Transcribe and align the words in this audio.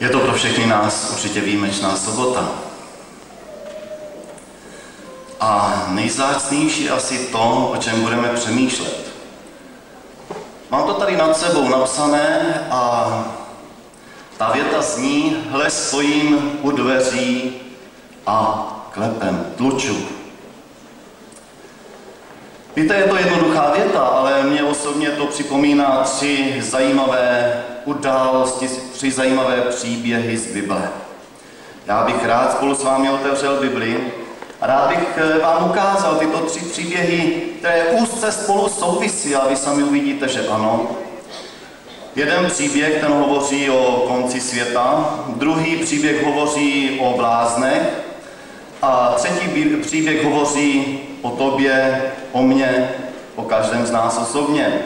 Je 0.00 0.08
to 0.08 0.20
pro 0.20 0.32
všechny 0.32 0.66
nás 0.66 1.10
určitě 1.12 1.40
výjimečná 1.40 1.96
sobota. 1.96 2.48
A 5.40 5.84
nejzácnější 5.88 6.90
asi 6.90 7.18
to, 7.18 7.70
o 7.72 7.76
čem 7.76 8.00
budeme 8.02 8.28
přemýšlet. 8.28 9.12
Mám 10.70 10.86
to 10.86 10.94
tady 10.94 11.16
nad 11.16 11.36
sebou 11.36 11.68
napsané 11.68 12.66
a 12.70 13.08
ta 14.36 14.52
věta 14.52 14.82
zní, 14.82 15.46
hle 15.50 15.70
stojím 15.70 16.58
u 16.62 16.70
dveří 16.70 17.52
a 18.26 18.66
klepem, 18.90 19.52
tluču. 19.56 19.96
Víte, 22.76 22.94
je 22.94 23.04
to 23.04 23.16
jednoduchá 23.16 23.72
věta, 23.76 24.00
ale 24.00 24.42
mě 24.42 24.64
osobně 24.64 25.10
to 25.10 25.26
připomíná 25.26 26.02
tři 26.02 26.62
zajímavé 26.62 27.64
události, 27.84 28.68
tři 28.98 29.10
zajímavé 29.10 29.60
příběhy 29.60 30.38
z 30.38 30.46
Bible. 30.46 30.90
Já 31.86 32.04
bych 32.04 32.24
rád 32.24 32.52
spolu 32.52 32.74
s 32.74 32.84
vámi 32.84 33.10
otevřel 33.10 33.60
Bibli 33.60 34.00
a 34.60 34.66
rád 34.66 34.88
bych 34.88 34.98
eh, 35.16 35.38
vám 35.38 35.70
ukázal 35.70 36.16
tyto 36.16 36.38
tři 36.38 36.60
příběhy, 36.60 37.42
které 37.58 37.84
úzce 37.84 38.32
spolu 38.32 38.68
souvisí 38.68 39.34
a 39.34 39.48
vy 39.48 39.56
sami 39.56 39.82
uvidíte, 39.82 40.28
že 40.28 40.48
ano. 40.48 40.90
Jeden 42.16 42.46
příběh, 42.46 43.00
ten 43.00 43.12
hovoří 43.12 43.70
o 43.70 44.04
konci 44.08 44.40
světa, 44.40 45.14
druhý 45.36 45.76
příběh 45.76 46.24
hovoří 46.26 47.00
o 47.00 47.16
bláznech 47.16 47.82
a 48.82 49.14
třetí 49.16 49.64
příběh 49.82 50.24
hovoří 50.24 51.00
o 51.22 51.30
tobě, 51.30 52.02
o 52.32 52.42
mně, 52.42 52.90
o 53.36 53.42
každém 53.42 53.86
z 53.86 53.90
nás 53.90 54.18
osobně. 54.18 54.82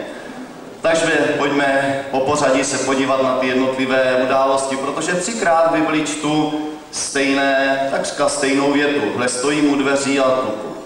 Takže 0.82 1.34
pojďme 1.38 2.00
po 2.10 2.20
pořadí 2.20 2.64
se 2.64 2.78
podívat 2.78 3.22
na 3.22 3.36
ty 3.38 3.46
jednotlivé 3.46 4.20
události, 4.24 4.76
protože 4.76 5.12
třikrát 5.12 5.70
v 5.70 5.72
Bibli 5.72 6.06
čtu 6.06 6.52
stejné, 6.90 7.88
takřka 7.90 8.28
stejnou 8.28 8.72
větu. 8.72 9.00
Hle 9.16 9.28
stojím 9.28 9.72
u 9.72 9.76
dveří 9.76 10.20
a 10.20 10.30
tluku. 10.30 10.76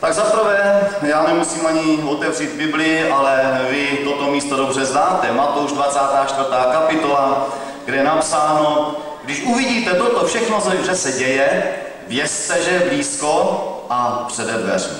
Tak 0.00 0.14
zaprvé, 0.14 0.88
já 1.02 1.26
nemusím 1.26 1.66
ani 1.66 2.02
otevřít 2.08 2.50
Bibli, 2.50 3.10
ale 3.10 3.60
vy 3.70 3.98
toto 4.04 4.30
místo 4.30 4.56
dobře 4.56 4.84
znáte. 4.84 5.32
Matouš 5.32 5.72
24. 5.72 6.48
kapitola, 6.72 7.48
kde 7.84 7.96
je 7.96 8.04
napsáno, 8.04 8.96
když 9.24 9.42
uvidíte 9.42 9.94
toto 9.94 10.26
všechno, 10.26 10.62
že 10.86 10.96
se 10.96 11.12
děje, 11.12 11.74
vězte, 12.08 12.62
že 12.62 12.70
je 12.70 12.88
blízko 12.88 13.66
a 13.90 14.24
přede 14.28 14.52
dveřmi. 14.52 14.98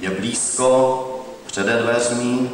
Je 0.00 0.10
blízko 0.10 1.15
přede 1.56 1.76
dveřmi 1.76 2.50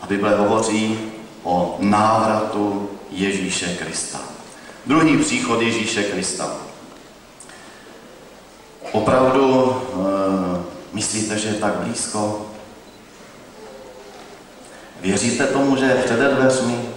a 0.00 0.06
Bible 0.06 0.36
hovoří 0.36 0.98
o 1.42 1.76
návratu 1.78 2.90
Ježíše 3.10 3.76
Krista. 3.76 4.20
Druhý 4.86 5.18
příchod 5.18 5.60
Ježíše 5.60 6.02
Krista. 6.02 6.56
Opravdu 8.92 9.72
e, 9.72 10.64
myslíte, 10.92 11.38
že 11.38 11.48
je 11.48 11.54
tak 11.54 11.74
blízko? 11.74 12.46
Věříte 15.00 15.46
tomu, 15.46 15.76
že 15.76 15.84
je 15.84 16.02
přede 16.04 16.28
dveřmi? 16.28 16.88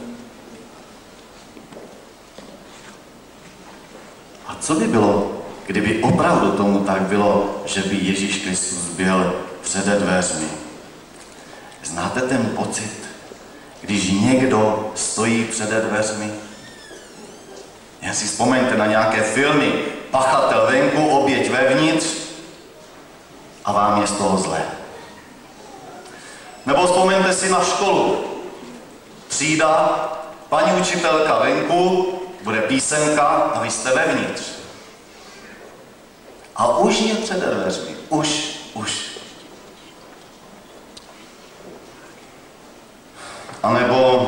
A 4.48 4.56
co 4.60 4.76
by 4.76 4.88
bylo, 4.88 5.35
kdyby 5.68 6.04
opravdu 6.04 6.52
tomu 6.52 6.80
tak 6.80 7.02
bylo, 7.02 7.62
že 7.66 7.82
by 7.82 7.96
Ježíš 7.96 8.38
Kristus 8.38 8.80
byl 8.80 9.36
přede 9.62 10.00
dveřmi? 10.00 10.48
Znáte 11.84 12.22
ten 12.22 12.46
pocit, 12.56 13.06
když 13.82 14.12
někdo 14.12 14.92
stojí 14.96 15.46
přede 15.46 15.82
dveřmi? 15.82 16.32
Jen 18.02 18.14
si 18.14 18.26
vzpomeňte 18.26 18.78
na 18.78 18.86
nějaké 18.86 19.22
filmy. 19.22 19.74
Pachatel 20.12 20.68
venku, 20.72 21.08
oběť 21.08 21.52
vevnitř 21.52 22.06
a 23.66 23.72
vám 23.72 24.02
je 24.02 24.08
z 24.08 24.12
toho 24.12 24.38
zlé. 24.38 24.62
Nebo 26.66 26.88
vzpomeňte 26.88 27.34
si 27.34 27.50
na 27.50 27.64
školu. 27.64 28.26
Třída, 29.28 30.00
paní 30.50 30.82
učitelka 30.82 31.40
venku, 31.40 32.14
bude 32.44 32.62
písemka 32.62 33.22
a 33.22 33.62
vy 33.62 33.72
jste 33.72 33.96
vevnitř. 33.96 34.55
A 36.56 36.78
už 36.78 37.00
je 37.00 37.16
před 37.16 37.40
dveřmi. 37.40 37.96
Už, 38.10 38.60
už. 38.74 39.06
A 43.64 43.74
nebo 43.74 44.26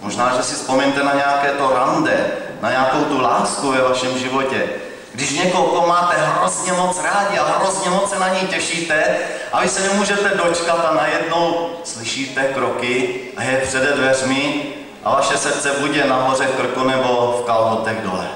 Možná, 0.00 0.36
že 0.36 0.42
si 0.42 0.54
vzpomeňte 0.54 1.04
na 1.04 1.14
nějaké 1.14 1.50
to 1.50 1.70
rande, 1.74 2.30
na 2.60 2.70
nějakou 2.70 3.04
tu 3.04 3.20
lásku 3.20 3.70
ve 3.72 3.82
vašem 3.82 4.18
životě. 4.18 4.68
Když 5.14 5.30
někoho 5.30 5.86
máte 5.86 6.16
hrozně 6.16 6.72
moc 6.72 7.02
rádi 7.02 7.38
a 7.38 7.58
hrozně 7.58 7.90
moc 7.90 8.10
se 8.10 8.18
na 8.18 8.28
něj 8.28 8.42
těšíte 8.42 9.16
a 9.52 9.60
vy 9.60 9.68
se 9.68 9.88
nemůžete 9.88 10.28
dočkat 10.28 10.84
a 10.90 10.94
najednou 10.94 11.70
slyšíte 11.84 12.44
kroky 12.44 13.20
a 13.36 13.42
je 13.42 13.60
přede 13.60 13.92
dveřmi 13.92 14.64
a 15.04 15.10
vaše 15.10 15.36
srdce 15.36 15.72
bude 15.80 16.04
nahoře 16.04 16.46
v 16.46 16.56
krku 16.56 16.84
nebo 16.84 17.40
v 17.42 17.46
kalhotech 17.46 18.02
dole. 18.02 18.28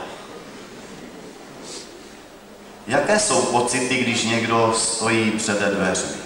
Jaké 2.86 3.18
jsou 3.18 3.42
pocity, 3.42 3.96
když 3.96 4.24
někdo 4.24 4.72
stojí 4.76 5.30
přede 5.30 5.66
dveřmi? 5.66 6.16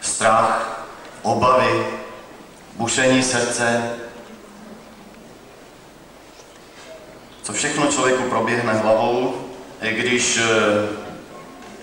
Strach, 0.00 0.86
obavy, 1.22 1.86
bušení 2.76 3.22
srdce, 3.22 3.96
co 7.42 7.52
všechno 7.52 7.86
člověku 7.86 8.22
proběhne 8.22 8.72
hlavou, 8.72 9.34
když 9.80 10.36
eh, 10.36 10.44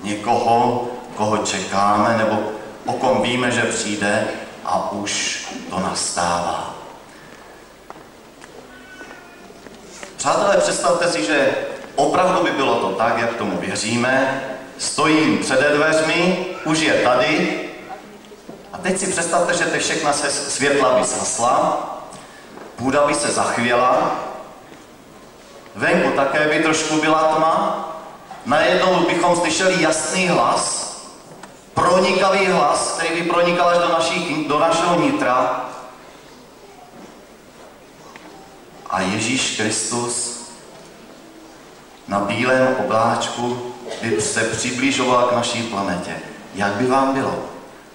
někoho, 0.03 0.88
koho 1.16 1.38
čekáme, 1.38 2.18
nebo 2.18 2.52
o 2.85 2.94
kom 2.94 3.22
víme, 3.22 3.52
že 3.52 3.62
přijde 3.62 4.28
a 4.66 4.91
už 4.91 5.46
to 5.69 5.79
nastává. 5.79 6.66
Přátelé, 10.27 10.57
představte 10.57 11.11
si, 11.11 11.25
že 11.25 11.55
opravdu 11.95 12.43
by 12.43 12.51
bylo 12.51 12.75
to 12.75 12.89
tak, 12.89 13.17
jak 13.17 13.35
tomu 13.35 13.57
věříme, 13.57 14.43
stojím 14.77 15.38
před 15.38 15.59
dveřmi, 15.59 16.45
už 16.65 16.79
je 16.79 16.93
tady, 16.93 17.59
a 18.73 18.77
teď 18.77 18.97
si 18.97 19.07
představte, 19.07 19.53
že 19.53 19.66
ty 19.66 19.79
všechna 19.79 20.13
se 20.13 20.31
světla 20.31 20.99
by 20.99 21.05
zasla, 21.05 21.87
půda 22.75 23.07
by 23.07 23.13
se 23.13 23.31
zachvěla, 23.31 24.16
venku 25.75 26.11
také 26.11 26.47
by 26.47 26.63
trošku 26.63 27.01
byla 27.01 27.19
tma, 27.19 27.89
najednou 28.45 29.05
bychom 29.07 29.35
slyšeli 29.35 29.83
jasný 29.83 30.27
hlas, 30.27 30.95
pronikavý 31.73 32.45
hlas, 32.45 32.91
který 32.97 33.21
by 33.21 33.29
pronikal 33.29 33.69
až 33.69 33.77
do, 33.77 33.89
naší, 33.89 34.45
do 34.47 34.59
našeho 34.59 34.99
nitra. 34.99 35.66
A 38.89 39.01
Ježíš 39.01 39.57
Kristus 39.57 40.37
na 42.07 42.19
bílém 42.19 42.75
obláčku 42.85 43.73
by 44.01 44.21
se 44.21 44.43
přiblížoval 44.43 45.27
k 45.27 45.35
naší 45.35 45.63
planetě. 45.63 46.15
Jak 46.55 46.73
by 46.73 46.87
vám 46.87 47.13
bylo? 47.13 47.45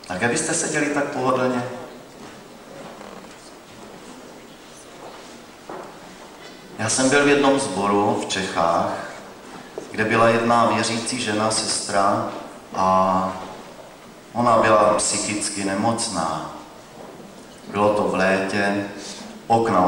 Tak 0.07 0.23
abyste 0.23 0.55
seděli 0.55 0.87
tak 0.87 1.05
pohodlně. 1.05 1.65
Já 6.79 6.89
jsem 6.89 7.11
byl 7.11 7.25
v 7.25 7.29
jednom 7.29 7.61
zboru 7.61 8.21
v 8.23 8.29
Čechách, 8.29 9.13
kde 9.91 10.05
byla 10.05 10.29
jedna 10.29 10.67
věřící 10.67 11.21
žena, 11.21 11.51
sestra, 11.51 12.29
a 12.75 13.33
ona 14.33 14.57
byla 14.57 14.95
psychicky 14.95 15.65
nemocná. 15.65 16.55
Bylo 17.69 17.95
to 17.95 18.03
v 18.03 18.15
létě, 18.15 18.85
okna 19.47 19.81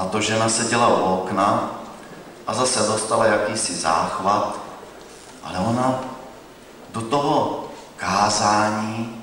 tato 0.00 0.20
žena 0.20 0.48
seděla 0.48 0.88
u 0.88 1.14
okna 1.14 1.70
a 2.46 2.54
zase 2.54 2.80
dostala 2.80 3.26
jakýsi 3.26 3.74
záchvat, 3.74 4.58
ale 5.42 5.58
ona 5.58 6.00
do 6.90 7.00
toho 7.00 7.64
kázání, 7.96 9.22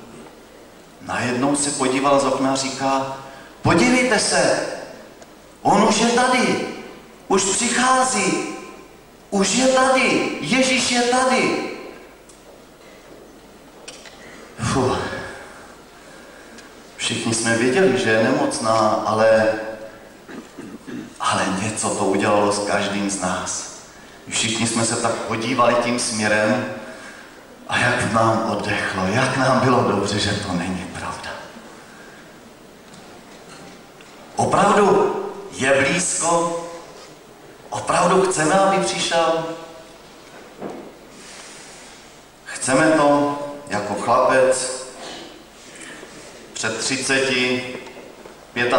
najednou 1.01 1.55
se 1.55 1.71
podíval 1.71 2.19
z 2.19 2.23
okna 2.23 2.53
a 2.53 2.55
říká, 2.55 3.17
podívejte 3.61 4.19
se, 4.19 4.67
on 5.61 5.83
už 5.83 5.99
je 5.99 6.07
tady, 6.07 6.67
už 7.27 7.43
přichází, 7.43 8.43
už 9.29 9.55
je 9.55 9.67
tady, 9.67 10.37
Ježíš 10.41 10.91
je 10.91 11.01
tady. 11.01 11.71
Fuh. 14.73 14.99
Všichni 16.97 17.33
jsme 17.33 17.57
věděli, 17.57 17.97
že 17.97 18.09
je 18.09 18.23
nemocná, 18.23 18.79
ale, 19.05 19.53
ale 21.31 21.45
něco 21.61 21.89
to 21.89 22.05
udělalo 22.05 22.51
s 22.51 22.67
každým 22.67 23.09
z 23.09 23.21
nás. 23.21 23.77
Všichni 24.29 24.67
jsme 24.67 24.85
se 24.85 24.95
tak 24.95 25.11
podívali 25.11 25.75
tím 25.83 25.99
směrem 25.99 26.73
a 27.67 27.77
jak 27.77 28.13
nám 28.13 28.49
oddechlo, 28.51 29.07
jak 29.07 29.37
nám 29.37 29.59
bylo 29.59 29.83
dobře, 29.91 30.19
že 30.19 30.31
to 30.31 30.53
není 30.53 30.87
pravda. 30.99 31.29
Opravdu 34.35 35.15
je 35.51 35.81
blízko, 35.81 36.63
opravdu 37.69 38.21
chceme, 38.21 38.53
aby 38.53 38.85
přišel. 38.85 39.45
Chceme 42.45 42.91
to 42.91 43.39
jako 43.69 43.93
chlapec 43.93 44.87
před 46.53 46.77
30, 46.77 47.31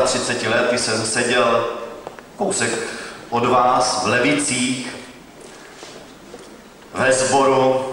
35 0.04 0.50
lety 0.50 0.78
se 0.78 1.06
seděl 1.06 1.77
kousek 2.38 2.70
od 3.30 3.46
vás 3.48 4.04
v 4.04 4.08
Levicích 4.08 4.96
ve 6.94 7.12
sboru, 7.12 7.86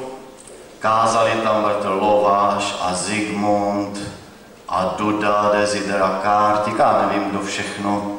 kázali 0.80 1.32
tam 1.32 1.64
Bratr 1.64 1.88
Lováš 1.88 2.76
a 2.82 2.94
Zigmund 2.94 4.00
a 4.70 4.96
Duda, 4.98 5.52
Desidera 5.54 6.20
Kartik 6.24 6.80
a 6.80 7.08
nevím 7.08 7.30
kdo 7.30 7.40
všechno. 7.40 8.12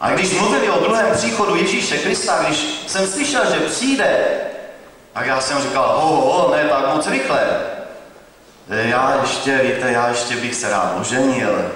A 0.00 0.10
když 0.10 0.32
mluvili 0.32 0.70
o 0.70 0.80
druhém 0.80 1.14
příchodu 1.16 1.56
Ježíše 1.56 1.98
Krista, 1.98 2.42
když 2.42 2.84
jsem 2.86 3.06
slyšel, 3.06 3.42
že 3.50 3.60
přijde, 3.60 4.26
tak 5.12 5.26
já 5.26 5.40
jsem 5.40 5.62
říkal, 5.62 6.00
ho, 6.00 6.16
ho, 6.16 6.54
ne 6.56 6.64
tak 6.64 6.94
moc 6.94 7.06
rychle. 7.06 7.40
Já 8.68 9.18
ještě, 9.22 9.58
víte, 9.58 9.92
já 9.92 10.08
ještě 10.08 10.36
bych 10.36 10.54
se 10.54 10.70
rád 10.70 10.94
oženil. 11.00 11.70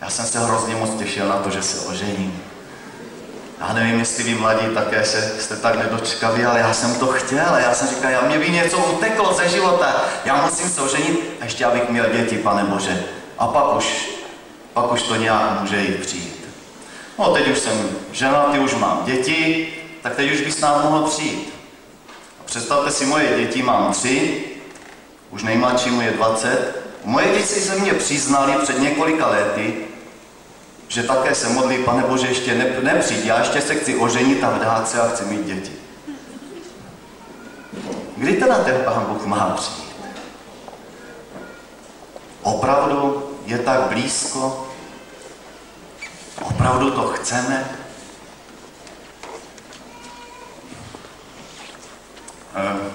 Já 0.00 0.10
jsem 0.10 0.26
se 0.26 0.38
hrozně 0.38 0.76
moc 0.76 0.90
těšil 0.90 1.28
na 1.28 1.36
to, 1.36 1.50
že 1.50 1.62
se 1.62 1.86
ožením. 1.86 2.42
Já 3.60 3.72
nevím, 3.72 3.98
jestli 3.98 4.24
vy 4.24 4.34
mladí 4.34 4.66
také 4.74 5.04
se, 5.04 5.34
jste 5.40 5.56
tak 5.56 5.78
nedočkaví, 5.78 6.44
ale 6.44 6.60
já 6.60 6.72
jsem 6.72 6.94
to 6.94 7.06
chtěl. 7.06 7.56
Já 7.56 7.74
jsem 7.74 7.88
říkal, 7.88 8.10
já 8.10 8.20
mě 8.20 8.38
by 8.38 8.50
něco 8.50 8.78
uteklo 8.78 9.34
ze 9.34 9.48
života. 9.48 10.04
Já 10.24 10.44
musím 10.44 10.68
se 10.68 10.80
oženit 10.80 11.36
a 11.40 11.44
ještě 11.44 11.64
abych 11.64 11.88
měl 11.88 12.06
děti, 12.12 12.38
pane 12.38 12.64
Bože. 12.64 13.04
A 13.38 13.46
pak 13.46 13.76
už, 13.76 14.08
pak 14.72 14.92
už 14.92 15.02
to 15.02 15.16
nějak 15.16 15.60
může 15.60 15.80
jít 15.80 16.00
přijít. 16.00 16.48
No 17.18 17.34
teď 17.34 17.48
už 17.48 17.58
jsem 17.58 17.88
ženatý, 18.12 18.58
už 18.58 18.74
mám 18.74 19.02
děti, 19.04 19.68
tak 20.02 20.14
teď 20.14 20.32
už 20.32 20.40
bys 20.40 20.60
nám 20.60 20.82
mohl 20.82 21.08
přijít. 21.08 21.54
A 22.40 22.44
představte 22.44 22.90
si, 22.90 23.06
moje 23.06 23.38
děti 23.38 23.62
mám 23.62 23.92
tři, 23.92 24.44
už 25.30 25.42
nejmladšímu 25.42 26.00
je 26.00 26.10
20. 26.10 26.82
Moje 27.04 27.26
děti 27.26 27.60
se 27.60 27.76
mě 27.76 27.94
přiznali 27.94 28.52
před 28.62 28.78
několika 28.78 29.26
lety, 29.26 29.87
že 30.88 31.02
také 31.02 31.34
se 31.34 31.48
modlí, 31.48 31.78
pane 31.84 32.02
Bože, 32.02 32.26
ještě 32.26 32.54
ne, 32.54 32.76
nepřijď, 32.82 33.24
já 33.24 33.38
ještě 33.38 33.60
se 33.60 33.74
chci 33.74 33.96
oženit 33.96 34.44
a 34.44 34.50
vdát 34.50 34.88
se 34.88 35.00
a 35.00 35.08
chci 35.08 35.24
mít 35.24 35.46
děti. 35.46 35.72
Kdy 38.16 38.32
teda 38.32 38.64
ten 38.64 38.80
Pán 38.84 39.04
Bůh 39.08 39.26
má 39.26 39.50
přijít? 39.50 39.88
Opravdu 42.42 43.30
je 43.44 43.58
tak 43.58 43.80
blízko? 43.80 44.68
Opravdu 46.40 46.90
to 46.90 47.08
chceme? 47.08 47.70
Eh, 52.56 52.90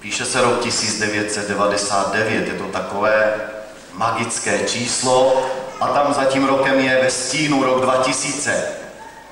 píše 0.00 0.24
se 0.24 0.40
rok 0.40 0.62
1999, 0.62 2.48
je 2.48 2.54
to 2.54 2.64
takové 2.64 3.34
magické 3.92 4.58
číslo, 4.58 5.46
a 5.80 5.88
tam 5.88 6.14
za 6.14 6.24
tím 6.24 6.44
rokem 6.44 6.80
je 6.80 7.02
ve 7.02 7.10
stínu 7.10 7.64
rok 7.64 7.80
2000. 7.80 8.68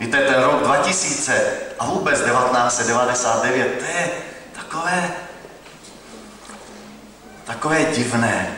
Víte, 0.01 0.19
ten 0.19 0.43
rok 0.43 0.63
2000 0.63 1.43
a 1.79 1.87
vůbec 1.87 2.21
1999, 2.21 3.79
to 3.79 3.85
je 3.85 4.11
takové, 4.53 5.11
takové 7.45 7.85
divné. 7.85 8.57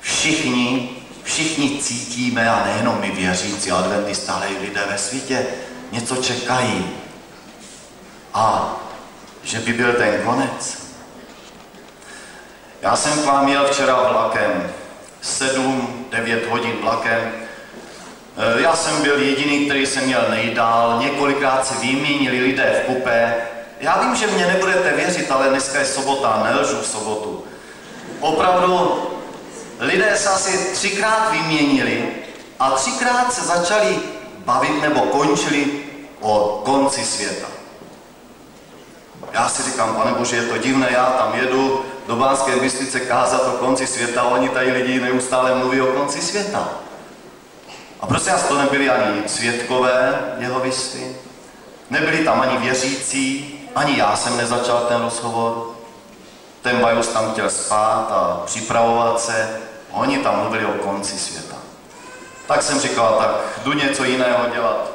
Všichni, 0.00 0.90
všichni 1.22 1.78
cítíme, 1.82 2.50
a 2.50 2.64
nejenom 2.64 3.00
my 3.00 3.10
věřící 3.10 3.70
adventisté, 3.70 4.32
ale 4.32 4.46
i 4.48 4.58
lidé 4.58 4.80
ve 4.90 4.98
světě, 4.98 5.46
něco 5.92 6.16
čekají. 6.16 6.90
A 8.34 8.76
že 9.42 9.58
by 9.58 9.72
byl 9.72 9.92
ten 9.92 10.22
konec. 10.24 10.90
Já 12.82 12.96
jsem 12.96 13.22
k 13.22 13.26
vám 13.26 13.48
jel 13.48 13.68
včera 13.68 13.94
vlakem 13.94 14.72
7-9 16.10 16.48
hodin 16.48 16.76
vlakem. 16.82 17.32
E, 18.36 18.62
já 18.62 18.76
jsem 18.76 19.02
byl 19.02 19.18
jediný, 19.18 19.66
který 19.66 19.86
jsem 19.86 20.04
měl 20.04 20.26
nejdál, 20.30 20.98
několikrát 21.02 21.66
se 21.66 21.74
vyměnili 21.74 22.40
lidé 22.40 22.82
v 22.82 22.86
kupé. 22.86 23.34
Já 23.80 24.00
vím, 24.00 24.14
že 24.14 24.26
mě 24.26 24.46
nebudete 24.46 24.92
věřit, 24.92 25.30
ale 25.30 25.48
dneska 25.48 25.78
je 25.78 25.86
sobota, 25.86 26.42
nelžu 26.44 26.80
v 26.80 26.86
sobotu. 26.86 27.44
Opravdu, 28.20 29.02
lidé 29.80 30.16
se 30.16 30.28
asi 30.28 30.74
třikrát 30.74 31.32
vyměnili 31.32 32.08
a 32.58 32.70
třikrát 32.70 33.32
se 33.32 33.40
začali 33.40 33.98
bavit 34.38 34.82
nebo 34.82 35.00
končili 35.00 35.66
o 36.20 36.62
konci 36.64 37.04
světa. 37.04 37.46
Já 39.32 39.48
si 39.48 39.62
říkám, 39.62 39.94
pane 39.94 40.12
Bože, 40.12 40.36
je 40.36 40.42
to 40.42 40.58
divné, 40.58 40.88
já 40.90 41.04
tam 41.04 41.34
jedu, 41.34 41.84
do 42.10 42.16
Bánské 42.16 42.56
Bystrice 42.56 43.00
kázat 43.00 43.42
o 43.46 43.50
konci 43.50 43.86
světa, 43.86 44.22
oni 44.22 44.48
tady 44.48 44.72
lidi 44.72 45.00
neustále 45.00 45.54
mluví 45.54 45.80
o 45.80 45.86
konci 45.86 46.22
světa. 46.22 46.68
A 48.00 48.06
prostě 48.06 48.30
to 48.48 48.58
nebyli 48.58 48.90
ani 48.90 49.28
světkové 49.28 50.18
jeho 50.38 50.60
vysty, 50.60 51.16
nebyli 51.90 52.24
tam 52.24 52.40
ani 52.40 52.58
věřící, 52.58 53.54
ani 53.74 53.98
já 53.98 54.16
jsem 54.16 54.36
nezačal 54.36 54.80
ten 54.88 55.02
rozhovor. 55.02 55.70
Ten 56.62 56.80
Bajus 56.80 57.08
tam 57.08 57.32
chtěl 57.32 57.50
spát 57.50 58.06
a 58.10 58.42
připravovat 58.46 59.20
se, 59.20 59.60
oni 59.90 60.18
tam 60.18 60.40
mluvili 60.40 60.64
o 60.66 60.72
konci 60.72 61.18
světa. 61.18 61.56
Tak 62.46 62.62
jsem 62.62 62.80
říkal, 62.80 63.16
tak 63.18 63.60
jdu 63.64 63.72
něco 63.72 64.04
jiného 64.04 64.46
dělat. 64.54 64.90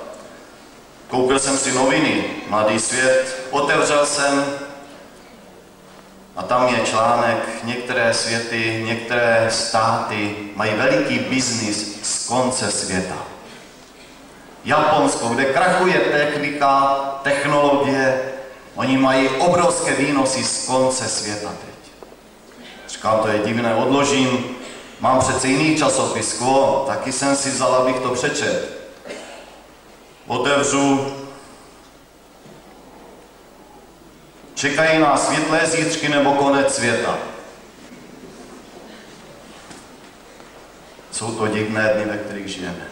Koupil 1.08 1.40
jsem 1.40 1.58
si 1.58 1.72
noviny, 1.72 2.26
Mladý 2.48 2.80
svět, 2.80 3.48
otevřel 3.52 4.06
jsem 4.06 4.46
a 6.36 6.44
tam 6.44 6.68
je 6.68 6.80
článek, 6.86 7.64
některé 7.64 8.14
světy, 8.14 8.84
některé 8.86 9.48
státy 9.50 10.36
mají 10.56 10.74
veliký 10.74 11.20
biznis 11.20 12.00
z 12.04 12.28
konce 12.28 12.72
světa. 12.72 13.18
Japonsko, 14.66 15.28
kde 15.28 15.46
krachuje 15.46 16.00
technika, 16.00 16.96
technologie, 17.24 18.22
oni 18.76 18.98
mají 18.98 19.30
obrovské 19.30 19.96
výnosy 19.96 20.44
z 20.44 20.66
konce 20.66 21.08
světa 21.08 21.50
teď. 21.50 21.94
Říkám, 22.88 23.20
to 23.20 23.28
je 23.28 23.40
divné, 23.40 23.76
odložím, 23.76 24.46
mám 25.00 25.20
přece 25.20 25.48
jiný 25.48 25.76
časopis, 25.76 26.34
Quo, 26.34 26.84
taky 26.88 27.12
jsem 27.12 27.36
si 27.36 27.50
vzal, 27.50 27.76
abych 27.76 28.00
to 28.00 28.10
přečet. 28.10 28.88
Otevřu 30.28 31.12
Čekají 34.56 35.00
nás 35.00 35.28
světlé 35.28 35.62
zítřky 35.66 36.10
nebo 36.10 36.34
konec 36.34 36.76
světa. 36.76 37.18
Jsou 41.12 41.32
to 41.32 41.48
divné 41.48 41.94
dny, 41.94 42.06
ve 42.06 42.18
kterých 42.18 42.48
žijeme. 42.48 42.88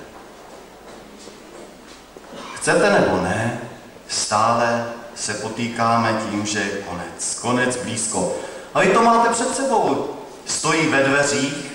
Chcete 2.55 2.89
nebo 2.89 3.21
ne, 3.21 3.61
stále 4.07 4.85
se 5.15 5.33
potýkáme 5.33 6.21
tím, 6.29 6.45
že 6.45 6.59
je 6.59 6.83
konec. 6.89 7.39
Konec 7.41 7.75
blízko. 7.77 8.35
A 8.73 8.79
vy 8.79 8.87
to 8.87 9.01
máte 9.01 9.29
před 9.29 9.55
sebou. 9.55 10.17
Stojí 10.45 10.87
ve 10.87 11.03
dveřích. 11.03 11.71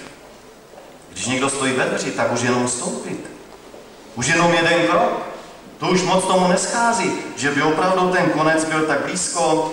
Když 1.13 1.27
někdo 1.27 1.51
stojí 1.51 1.73
ve 1.73 1.85
dveřích, 1.85 2.15
tak 2.15 2.33
už 2.33 2.43
jenom 2.43 2.69
stoupit. 2.69 3.31
Už 4.15 4.27
jenom 4.27 4.55
jeden 4.55 4.87
krok. 4.87 5.29
To 5.79 5.87
už 5.89 6.03
moc 6.03 6.25
tomu 6.25 6.49
neschází, 6.49 7.13
že 7.37 7.51
by 7.51 7.63
opravdu 7.63 8.11
ten 8.11 8.31
konec 8.31 8.65
byl 8.65 8.87
tak 8.87 9.05
blízko. 9.05 9.73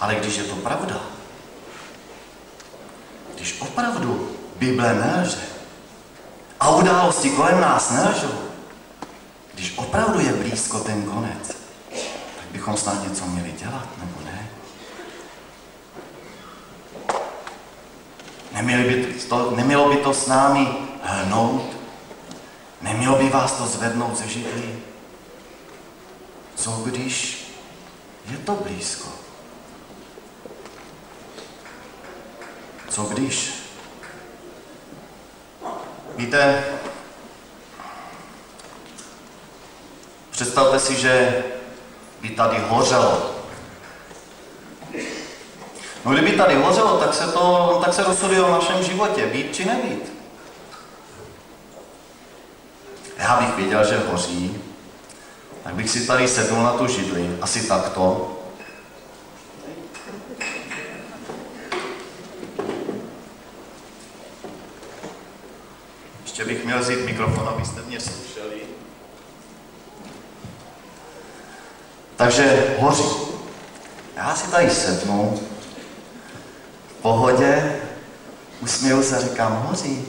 Ale 0.00 0.14
když 0.14 0.36
je 0.36 0.44
to 0.44 0.56
pravda, 0.56 1.00
když 3.34 3.60
opravdu 3.60 4.36
Bible 4.56 4.94
nelže 4.94 5.40
a 6.60 6.70
události 6.70 7.30
kolem 7.30 7.60
nás 7.60 7.90
nelžou, 7.90 8.38
když 9.54 9.72
opravdu 9.76 10.20
je 10.20 10.32
blízko 10.32 10.78
ten 10.78 11.02
konec, 11.02 11.48
tak 12.36 12.46
bychom 12.52 12.76
snad 12.76 13.08
něco 13.08 13.26
měli 13.26 13.52
dělat, 13.52 13.88
nebo 13.98 14.20
ne? 14.24 14.50
Neměli 18.52 18.84
by 18.84 19.14
to, 19.14 19.50
nemělo 19.56 19.88
by 19.88 19.96
to 19.96 20.14
s 20.14 20.26
námi 20.26 20.68
hnout? 21.02 21.76
Nemělo 22.80 23.18
by 23.18 23.28
vás 23.28 23.52
to 23.52 23.66
zvednout 23.66 24.18
ze 24.18 24.28
židlí? 24.28 24.78
Co 26.54 26.70
když 26.70 27.44
je 28.30 28.36
to 28.36 28.54
blízko? 28.54 29.08
Co 32.90 33.02
když? 33.02 33.52
Víte, 36.16 36.64
představte 40.30 40.80
si, 40.80 40.94
že 40.94 41.44
by 42.20 42.30
tady 42.30 42.58
hořelo. 42.68 43.30
No 46.04 46.12
kdyby 46.12 46.32
tady 46.32 46.54
hořelo, 46.54 46.98
tak 46.98 47.14
se, 47.14 47.32
to, 47.32 47.80
tak 47.84 47.94
se 47.94 48.02
rozhoduje 48.02 48.42
o 48.42 48.50
našem 48.50 48.82
životě, 48.82 49.26
být 49.26 49.54
či 49.54 49.64
nebýt. 49.64 50.12
Já 53.18 53.40
bych 53.40 53.56
věděl, 53.56 53.84
že 53.84 54.02
hoří, 54.10 54.62
tak 55.64 55.74
bych 55.74 55.90
si 55.90 56.06
tady 56.06 56.28
sednul 56.28 56.62
na 56.62 56.72
tu 56.72 56.86
židli, 56.86 57.38
asi 57.42 57.68
takto. 57.68 58.36
Ještě 66.40 66.54
bych 66.54 66.64
měl 66.64 66.80
vzít 66.80 67.04
mikrofon, 67.04 67.48
abyste 67.48 67.82
mě 67.82 68.00
slyšeli. 68.00 68.60
Takže 72.16 72.76
hoří. 72.78 73.04
Já 74.16 74.34
si 74.34 74.50
tady 74.50 74.70
sednu, 74.70 75.40
v 76.88 77.02
pohodě, 77.02 77.76
usměju 78.62 79.02
se, 79.02 79.20
říkám, 79.20 79.66
hoří. 79.68 80.04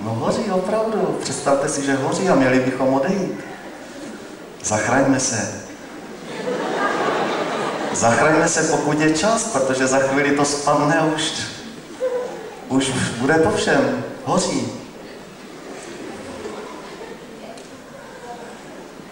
No 0.00 0.14
hoří 0.14 0.50
opravdu. 0.50 1.18
Představte 1.22 1.68
si, 1.68 1.84
že 1.84 1.94
hoří 1.94 2.28
a 2.28 2.34
měli 2.34 2.60
bychom 2.60 2.94
odejít. 2.94 3.40
Zachraňme 4.64 5.20
se. 5.20 5.62
Zachraňme 7.92 8.48
se, 8.48 8.62
pokud 8.62 9.00
je 9.00 9.14
čas, 9.14 9.44
protože 9.44 9.86
za 9.86 9.98
chvíli 9.98 10.36
to 10.36 10.44
spadne 10.44 11.00
už, 11.16 11.32
už 12.72 12.90
bude 13.18 13.34
po 13.34 13.50
všem. 13.50 14.04
Hoří. 14.24 14.68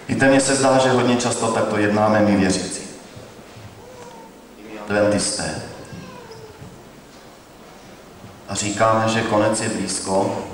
Víte, 0.09 0.29
mně 0.29 0.41
se 0.41 0.57
zdá, 0.57 0.79
že 0.79 0.91
hodně 0.91 1.17
často 1.17 1.47
takto 1.47 1.79
jednáme 1.79 2.21
my 2.21 2.37
věřící. 2.37 2.83
Adventisté. 4.81 5.63
A 8.49 8.55
říkáme, 8.55 9.09
že 9.09 9.23
konec 9.23 9.61
je 9.61 9.69
blízko, 9.69 10.45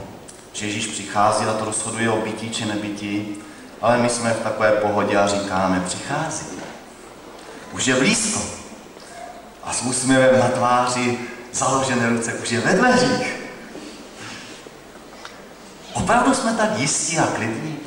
že 0.52 0.66
Ježíš 0.66 0.86
přichází 0.86 1.44
a 1.44 1.52
to 1.52 1.64
rozhoduje 1.64 2.10
o 2.10 2.20
bytí 2.20 2.50
či 2.50 2.64
nebytí, 2.64 3.36
ale 3.82 3.98
my 3.98 4.08
jsme 4.08 4.30
v 4.30 4.40
takové 4.40 4.72
pohodě 4.72 5.16
a 5.18 5.26
říkáme, 5.26 5.82
přichází. 5.86 6.46
Už 7.72 7.86
je 7.86 7.94
blízko. 7.94 8.40
A 9.64 9.72
s 9.72 9.82
úsměvem 9.82 10.40
na 10.40 10.48
tváři, 10.48 11.18
založené 11.56 12.08
ruce, 12.08 12.34
už 12.34 12.50
je 12.50 12.60
ve 12.60 12.72
dveřích. 12.72 13.36
Opravdu 15.92 16.34
jsme 16.34 16.52
tak 16.52 16.78
jistí 16.78 17.18
a 17.18 17.26
klidní? 17.26 17.78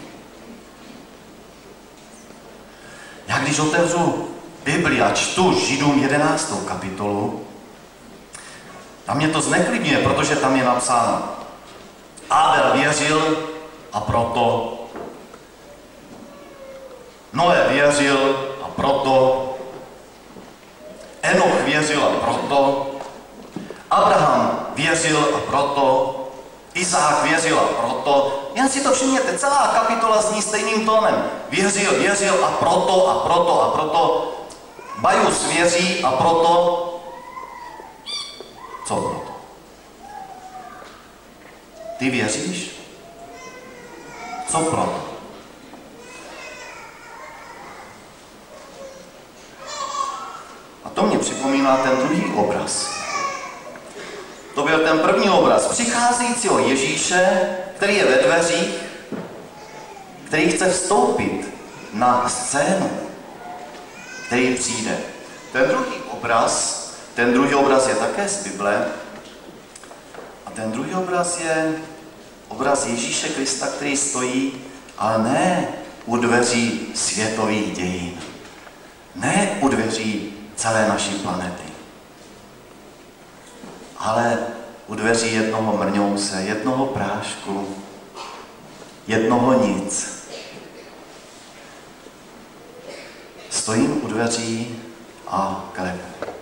Já 3.27 3.39
když 3.39 3.59
otevřu 3.59 4.29
Bibli 4.63 5.01
a 5.01 5.11
čtu 5.11 5.59
Židům 5.59 5.99
11. 5.99 6.53
kapitolu, 6.67 7.45
tam 9.05 9.17
mě 9.17 9.27
to 9.27 9.41
zneklidňuje, 9.41 9.97
protože 9.97 10.35
tam 10.35 10.55
je 10.55 10.63
napsáno, 10.63 11.29
Abel 12.29 12.73
věřil 12.73 13.49
a 13.93 13.99
proto. 13.99 14.75
Noé 17.33 17.65
věřil 17.69 18.49
a 18.63 18.67
proto. 18.67 19.45
Enoch 21.21 21.61
věřil 21.65 22.03
a 22.03 22.09
proto. 22.09 22.88
Abraham 23.91 24.67
věřil 24.75 25.29
a 25.35 25.39
proto. 25.39 26.15
Izák 26.73 27.23
věřil 27.23 27.59
a 27.59 27.81
proto. 27.81 28.39
Jen 28.55 28.69
si 28.69 28.83
to 28.83 28.91
všimněte, 28.91 29.37
celá 29.37 29.67
kapitola 29.67 30.21
zní 30.21 30.41
stejným 30.41 30.85
tónem. 30.85 31.31
Věřil, 31.49 31.99
věřil 31.99 32.45
a 32.45 32.51
proto 32.51 33.07
a 33.07 33.15
proto 33.27 33.61
a 33.61 33.69
proto. 33.69 34.31
Bajus 34.97 35.45
věří 35.45 36.03
a 36.03 36.11
proto. 36.11 36.85
Co 38.85 38.95
proto? 38.95 39.31
Ty 41.97 42.09
věříš? 42.09 42.71
Co 44.47 44.59
proto? 44.59 45.03
A 50.83 50.89
to 50.89 51.03
mě 51.03 51.19
připomíná 51.19 51.77
ten 51.77 51.97
druhý 51.97 52.33
obraz. 52.35 52.98
To 54.59 54.65
byl 54.65 54.79
ten 54.79 54.99
první 54.99 55.29
obraz 55.29 55.67
přicházejícího 55.67 56.59
Ježíše, 56.59 57.49
který 57.75 57.97
je 57.97 58.05
ve 58.05 58.15
dveřích, 58.15 58.75
který 60.25 60.51
chce 60.51 60.71
vstoupit 60.71 61.49
na 61.93 62.29
scénu, 62.29 62.91
který 64.27 64.55
přijde. 64.55 64.97
Ten 65.51 65.67
druhý 65.67 65.93
obraz, 66.11 66.83
ten 67.15 67.33
druhý 67.33 67.55
obraz 67.55 67.87
je 67.87 67.95
také 67.95 68.29
z 68.29 68.43
Bible, 68.43 68.85
a 70.45 70.51
ten 70.51 70.71
druhý 70.71 70.93
obraz 70.93 71.39
je 71.39 71.75
obraz 72.47 72.85
Ježíše 72.85 73.29
Krista, 73.29 73.67
který 73.67 73.97
stojí, 73.97 74.53
ale 74.97 75.23
ne 75.23 75.67
u 76.05 76.17
dveří 76.17 76.91
světových 76.95 77.75
dějin. 77.75 78.19
Ne 79.15 79.57
u 79.61 79.67
dveří 79.67 80.33
celé 80.55 80.87
naší 80.87 81.11
planety. 81.11 81.68
Ale 83.99 84.37
u 84.87 84.95
dveří 84.95 85.33
jednoho 85.33 85.77
mrňouse, 85.77 86.41
jednoho 86.41 86.85
prášku, 86.85 87.75
jednoho 89.07 89.53
nic. 89.53 90.19
Stojím 93.49 94.03
u 94.03 94.07
dveří 94.07 94.81
a 95.27 95.69
klepu. 95.75 96.35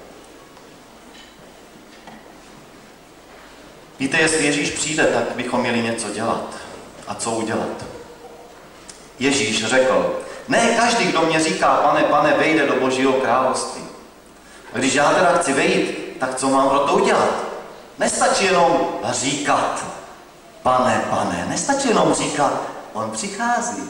Víte, 3.99 4.17
jestli 4.17 4.45
Ježíš 4.45 4.69
přijde, 4.69 5.03
tak 5.03 5.35
bychom 5.35 5.61
měli 5.61 5.81
něco 5.81 6.09
dělat. 6.09 6.55
A 7.07 7.15
co 7.15 7.31
udělat? 7.31 7.85
Ježíš 9.19 9.65
řekl, 9.65 10.19
ne 10.47 10.75
každý, 10.75 11.05
kdo 11.05 11.21
mě 11.21 11.39
říká, 11.39 11.75
pane, 11.75 12.03
pane, 12.03 12.33
vejde 12.33 12.67
do 12.67 12.75
Božího 12.75 13.13
království. 13.13 13.83
A 14.73 14.77
když 14.77 14.93
já 14.93 15.13
teda 15.13 15.37
chci 15.37 15.53
vejít, 15.53 16.17
tak 16.19 16.35
co 16.35 16.49
mám 16.49 16.69
pro 16.69 16.79
to 16.79 16.93
udělat? 16.93 17.46
Nestačí 17.99 18.45
jenom 18.45 18.87
říkat, 19.09 19.85
pane, 20.63 21.01
pane. 21.09 21.45
Nestačí 21.49 21.87
jenom 21.87 22.13
říkat, 22.13 22.61
on 22.93 23.11
přichází. 23.11 23.83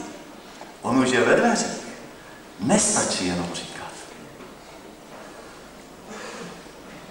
On 0.82 0.98
už 0.98 1.10
je 1.10 1.20
ve 1.20 1.36
dveřích. 1.36 1.86
Nestačí 2.60 3.26
jenom 3.26 3.48
říkat. 3.54 3.92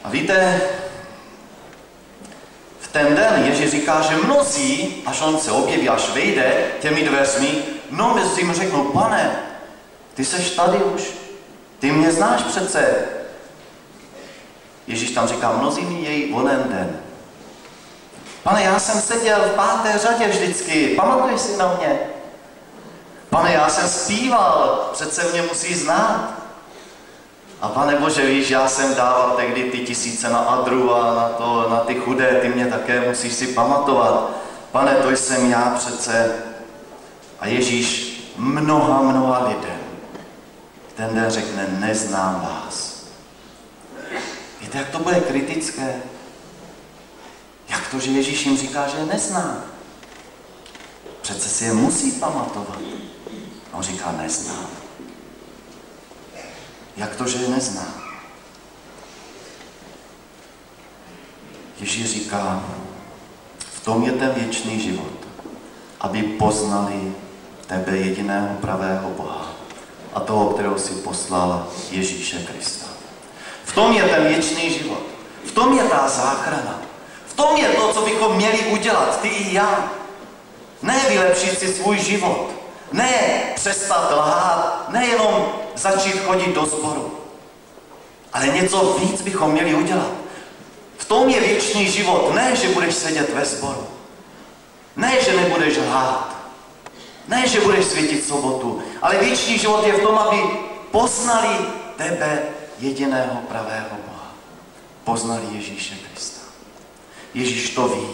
A 0.04 0.10
víte, 0.10 0.62
ten 2.98 3.16
den 3.16 3.46
Ježíš 3.46 3.72
říká, 3.72 4.01
že 4.01 4.16
mnozí, 4.16 5.04
až 5.06 5.22
on 5.22 5.39
se 5.39 5.51
objeví, 5.51 5.89
až 5.89 6.10
vejde 6.10 6.66
těmi 6.82 7.04
dveřmi, 7.04 7.63
no 7.89 8.13
mezi 8.13 8.42
jim 8.42 8.54
řeknou, 8.54 8.84
pane, 8.84 9.39
ty 10.13 10.25
seš 10.25 10.50
tady 10.50 10.77
už, 10.77 11.01
ty 11.80 11.92
mě 11.92 12.12
znáš 12.12 12.42
přece. 12.42 12.96
Ježíš 14.88 15.12
tam 15.12 15.27
říká, 15.27 15.51
mnozí 15.51 15.82
mi 15.82 16.01
jej 16.01 16.34
onen 16.34 16.63
den. 16.70 17.00
Pane, 18.44 18.63
já 18.63 18.79
jsem 18.79 19.01
seděl 19.01 19.39
v 19.39 19.56
páté 19.56 19.98
řadě 19.98 20.27
vždycky, 20.27 20.88
pamatuješ 20.88 21.41
si 21.41 21.58
na 21.58 21.74
mě? 21.77 22.00
Pane, 23.29 23.53
já 23.53 23.70
jsem 23.70 23.89
zpíval, 23.89 24.89
přece 24.94 25.32
mě 25.32 25.41
musí 25.41 25.74
znát. 25.74 26.34
A 27.62 27.70
pane 27.70 27.96
Bože, 27.96 28.25
víš, 28.25 28.50
já 28.50 28.67
jsem 28.67 28.96
dával 28.96 29.34
tehdy 29.36 29.63
ty 29.63 29.79
tisíce 29.79 30.29
na 30.29 30.39
Adru 30.39 30.96
a 30.96 31.15
na, 31.15 31.29
to, 31.29 31.67
na 31.70 31.79
ty 31.79 31.96
chudé, 31.96 32.39
ty 32.41 32.50
mě 32.50 32.65
také 32.65 33.10
musíš 33.10 33.34
si 33.34 33.48
pamatovat. 33.48 34.29
Pane, 34.72 34.91
to 34.91 35.10
jsem 35.10 35.51
já 35.51 35.75
přece. 35.77 36.36
A 37.39 37.48
Ježíš 37.48 38.17
mnoha, 38.38 39.01
mnoha 39.01 39.48
lidem 39.48 39.77
ten 40.98 41.15
den 41.15 41.29
řekne, 41.29 41.67
neznám 41.79 42.41
vás. 42.41 42.87
Víte, 44.67 44.77
jak 44.77 44.89
to 44.89 45.00
bude 45.00 45.19
kritické? 45.19 46.01
Jak 47.69 47.91
to, 47.91 48.00
že 48.00 48.12
Ježíš 48.12 48.45
jim 48.45 48.57
říká, 48.57 48.88
že 48.88 48.97
je 48.97 49.05
nezná? 49.05 49.63
Přece 51.21 51.50
si 51.50 51.63
je 51.63 51.74
musí 51.74 52.12
pamatovat. 52.12 52.79
A 53.74 53.77
on 53.77 53.83
říká, 53.83 54.12
neznám. 54.12 54.67
Jak 56.97 57.15
to, 57.15 57.27
že 57.27 57.38
je 57.38 57.50
nezná? 57.50 57.88
Ježíš 61.79 62.12
říká, 62.12 62.63
v 63.59 63.86
tom 63.86 64.03
je 64.03 64.12
ten 64.12 64.31
věčný 64.33 64.79
život, 64.79 65.27
aby 66.00 66.24
poznali 66.24 67.15
tebe 67.67 67.97
jediného 67.97 68.55
pravého 68.55 69.09
Boha 69.09 69.53
a 70.13 70.19
toho, 70.19 70.50
kterého 70.50 70.79
si 70.79 70.93
poslal 70.93 71.67
Ježíše 71.91 72.43
Krista. 72.43 72.87
Tom 73.77 73.93
je 73.93 74.03
ten 74.03 74.27
věčný 74.27 74.69
život. 74.69 75.01
V 75.46 75.51
tom 75.51 75.77
je 75.77 75.84
ta 75.84 76.07
záchrana. 76.07 76.81
V 77.27 77.34
tom 77.34 77.57
je 77.57 77.67
to, 77.67 77.93
co 77.93 78.01
bychom 78.01 78.36
měli 78.36 78.57
udělat, 78.57 79.22
ty 79.22 79.27
i 79.27 79.53
já. 79.53 79.91
Ne 80.81 81.01
vylepšit 81.10 81.60
si 81.60 81.74
svůj 81.74 81.98
život, 81.98 82.50
ne 82.91 83.10
přestat 83.55 84.12
lhát, 84.12 84.89
nejenom 84.89 85.53
začít 85.75 86.25
chodit 86.25 86.55
do 86.55 86.65
sboru, 86.65 87.17
Ale 88.34 88.48
něco 88.48 88.98
víc 89.00 89.22
bychom 89.22 89.51
měli 89.51 89.75
udělat. 89.75 90.12
V 90.98 91.05
tom 91.05 91.29
je 91.29 91.39
věčný 91.39 91.91
život. 91.91 92.34
Ne, 92.34 92.55
že 92.55 92.69
budeš 92.69 92.96
sedět 92.96 93.34
ve 93.34 93.46
sboru. 93.46 93.88
Ne, 94.96 95.22
že 95.22 95.36
nebudeš 95.36 95.77
lhát. 95.77 96.36
Ne, 97.27 97.48
že 97.48 97.62
budeš 97.62 97.86
světit 97.86 98.27
sobotu. 98.27 98.81
Ale 99.01 99.17
věčný 99.17 99.57
život 99.57 99.88
je 99.88 99.93
v 99.93 100.01
tom, 100.01 100.17
aby 100.17 100.41
poznali 100.91 101.57
tebe, 101.98 102.43
jediného 102.79 103.41
pravého 103.48 103.98
Boha. 104.07 104.31
Poznali 105.03 105.46
Ježíše 105.51 105.96
Krista. 105.96 106.41
Ježíš 107.34 107.69
to 107.69 107.88
ví. 107.88 108.07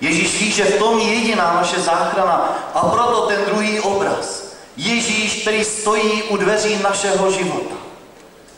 Ježíš 0.00 0.40
ví, 0.40 0.50
že 0.50 0.64
v 0.64 0.78
tom 0.78 0.98
je 0.98 1.14
jediná 1.14 1.54
naše 1.54 1.80
záchrana. 1.80 2.58
A 2.74 2.80
proto 2.80 3.26
ten 3.26 3.44
druhý 3.44 3.80
obraz. 3.80 4.52
Ježíš, 4.76 5.42
který 5.42 5.64
stojí 5.64 6.22
u 6.22 6.36
dveří 6.36 6.82
našeho 6.82 7.30
života. 7.30 7.74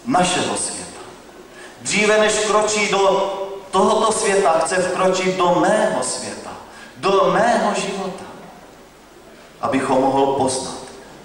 Našeho 0.07 0.57
světa. 0.57 1.01
Dříve 1.81 2.21
než 2.21 2.33
kročí 2.33 2.89
do 2.89 3.33
tohoto 3.71 4.13
světa, 4.13 4.61
chce 4.65 4.77
vkročit 4.77 5.37
do 5.37 5.55
mého 5.55 6.03
světa. 6.03 6.51
Do 6.97 7.31
mého 7.33 7.75
života. 7.75 8.25
Abychom 9.61 10.01
mohl 10.01 10.27
poznat. 10.27 10.79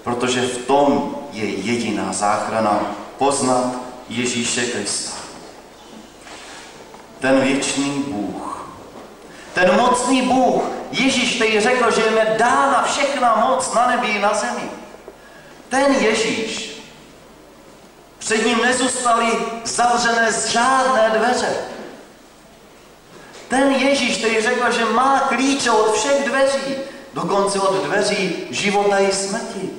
Protože 0.04 0.40
v 0.40 0.58
tom 0.58 1.16
je 1.32 1.44
jediná 1.44 2.12
záchrana. 2.12 2.80
Poznat 3.18 3.89
Ježíše 4.10 4.66
Krista. 4.66 5.16
Ten 7.20 7.40
věčný 7.40 8.04
Bůh. 8.06 8.68
Ten 9.54 9.76
mocný 9.76 10.22
Bůh, 10.22 10.62
Ježíš, 10.90 11.34
který 11.34 11.60
řekl, 11.60 11.90
že 11.90 12.00
je 12.00 12.36
dána 12.38 12.82
všechna 12.82 13.36
moc 13.36 13.74
na 13.74 13.86
nebi 13.86 14.06
i 14.06 14.18
na 14.18 14.34
zemi. 14.34 14.70
Ten 15.68 15.94
Ježíš, 15.94 16.82
před 18.18 18.46
ním 18.46 18.62
nezůstaly 18.62 19.26
zavřené 19.64 20.28
žádné 20.48 21.10
dveře. 21.18 21.56
Ten 23.48 23.70
Ježíš, 23.72 24.18
který 24.18 24.42
řekl, 24.42 24.72
že 24.72 24.84
má 24.84 25.20
klíče 25.20 25.70
od 25.70 25.94
všech 25.94 26.24
dveří, 26.28 26.74
dokonce 27.14 27.60
od 27.60 27.84
dveří 27.84 28.46
života 28.50 28.98
i 28.98 29.12
smrti. 29.12 29.70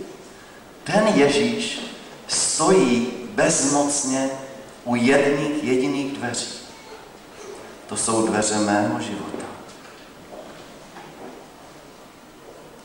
Ten 0.83 1.07
Ježíš 1.07 1.79
stojí 2.27 3.20
bezmocně 3.35 4.29
u 4.83 4.95
jedných 4.95 5.63
jediných 5.63 6.17
dveří. 6.17 6.61
To 7.88 7.97
jsou 7.97 8.27
dveře 8.27 8.59
mého 8.59 9.01
života. 9.01 9.45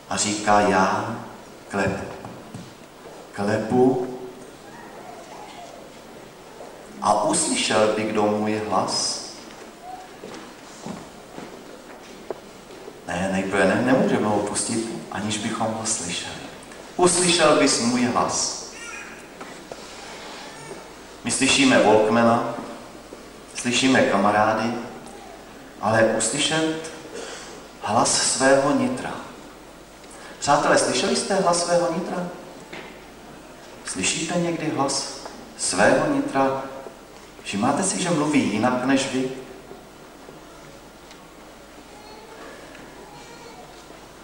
A 0.09 0.17
říká 0.17 0.59
já 0.61 1.17
klepu. 1.67 2.05
Klepu 3.31 4.07
a 7.01 7.23
uslyšel 7.23 7.93
by 7.95 8.03
kdo 8.03 8.23
můj 8.23 8.61
hlas. 8.69 9.25
Ne, 13.07 13.29
nejprve 13.31 13.65
ne, 13.65 13.81
nemůžeme 13.81 14.27
ho 14.27 14.39
pustit, 14.39 14.89
aniž 15.11 15.37
bychom 15.37 15.67
ho 15.67 15.85
slyšeli. 15.85 16.35
Uslyšel 16.97 17.59
bys 17.59 17.81
můj 17.81 18.05
hlas. 18.05 18.56
Slyšíme 21.37 21.83
Walkmana, 21.83 22.53
slyšíme 23.55 24.01
kamarády, 24.01 24.73
ale 25.81 26.03
uslyšet 26.17 26.91
hlas 27.81 28.33
svého 28.33 28.71
nitra. 28.71 29.11
Přátelé, 30.39 30.77
slyšeli 30.77 31.15
jste 31.15 31.35
hlas 31.35 31.63
svého 31.65 31.93
nitra? 31.93 32.27
Slyšíte 33.85 34.39
někdy 34.39 34.69
hlas 34.69 35.21
svého 35.57 36.13
nitra? 36.13 36.63
Všimáte 37.43 37.83
si, 37.83 38.03
že 38.03 38.09
mluví 38.09 38.51
jinak 38.53 38.85
než 38.85 39.13
vy? 39.13 39.29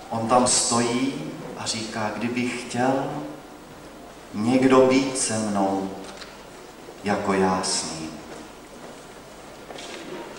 On 0.09 0.27
tam 0.27 0.47
stojí 0.47 1.13
a 1.57 1.65
říká, 1.65 2.11
kdybych 2.15 2.61
chtěl 2.61 3.09
někdo 4.33 4.87
být 4.87 5.17
se 5.17 5.39
mnou, 5.39 5.89
jako 7.03 7.33
já 7.33 7.63
s 7.63 7.83
ním. 7.91 8.09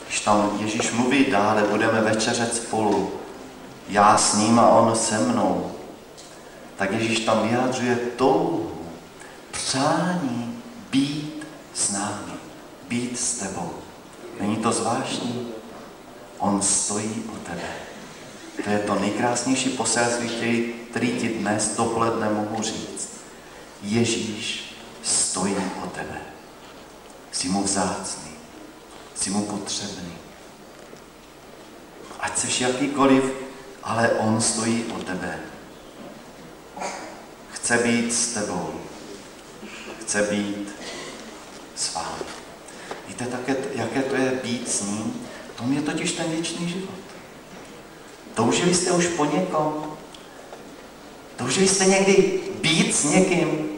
Když 0.07 0.21
tam 0.21 0.59
Ježíš 0.61 0.93
mluví 0.93 1.25
dále, 1.25 1.63
budeme 1.63 2.01
večeřet 2.01 2.55
spolu, 2.55 3.13
já 3.89 4.19
s 4.19 4.35
ním 4.35 4.59
a 4.59 4.69
on 4.69 4.97
se 4.97 5.19
mnou, 5.19 5.73
tak 6.77 6.93
Ježíš 6.93 7.21
tam 7.21 7.49
vyjádřuje 7.49 7.97
touhu, 7.97 8.71
přání 9.51 10.63
být 10.91 11.47
s 11.75 11.93
námi, 11.93 12.33
být 12.89 13.19
s 13.19 13.39
tebou. 13.39 13.71
Není 14.41 14.57
to 14.57 14.73
zvláštní? 14.73 15.49
On 16.39 16.63
stojí 16.63 17.25
u 17.33 17.37
tebe. 17.37 17.69
To 18.65 18.71
je 18.71 18.79
to 18.79 18.95
nejkrásnější 18.95 19.69
poselství, 19.69 20.29
který, 20.29 20.75
který 20.91 21.13
ti 21.13 21.29
dnes 21.29 21.77
dopoledne 21.77 22.31
mohu 22.31 22.63
říct. 22.63 23.21
Ježíš 23.83 24.75
stojí 25.03 25.57
o 25.85 25.87
tebe. 25.87 26.34
Jsi 27.35 27.49
mu 27.49 27.63
vzácný, 27.63 28.31
jsi 29.15 29.31
mu 29.31 29.47
potřebný. 29.47 30.13
Ať 32.21 32.39
seš 32.39 32.61
jakýkoliv, 32.61 33.25
ale 33.83 34.11
on 34.11 34.41
stojí 34.41 34.85
o 34.85 34.99
tebe. 34.99 35.41
Chce 37.53 37.79
být 37.79 38.15
s 38.15 38.35
tebou. 38.35 38.81
Chce 40.01 40.23
být 40.23 40.69
s 41.77 41.95
vámi. 41.95 42.25
Víte 43.09 43.25
také, 43.25 43.57
jaké 43.75 44.03
to 44.03 44.15
je 44.15 44.41
být 44.45 44.71
s 44.71 44.83
ním? 44.83 45.27
Tom 45.57 45.73
je 45.73 45.83
totiž 45.83 46.13
ten 46.13 46.31
věčný 46.31 46.69
život. 46.69 46.99
Toužili 48.35 48.75
jste 48.75 48.91
už 48.91 49.07
po 49.07 49.25
někom? 49.25 49.97
Toužili 51.37 51.69
jste 51.69 51.85
někdy 51.85 52.41
být 52.61 52.97
s 52.97 53.05
někým? 53.05 53.74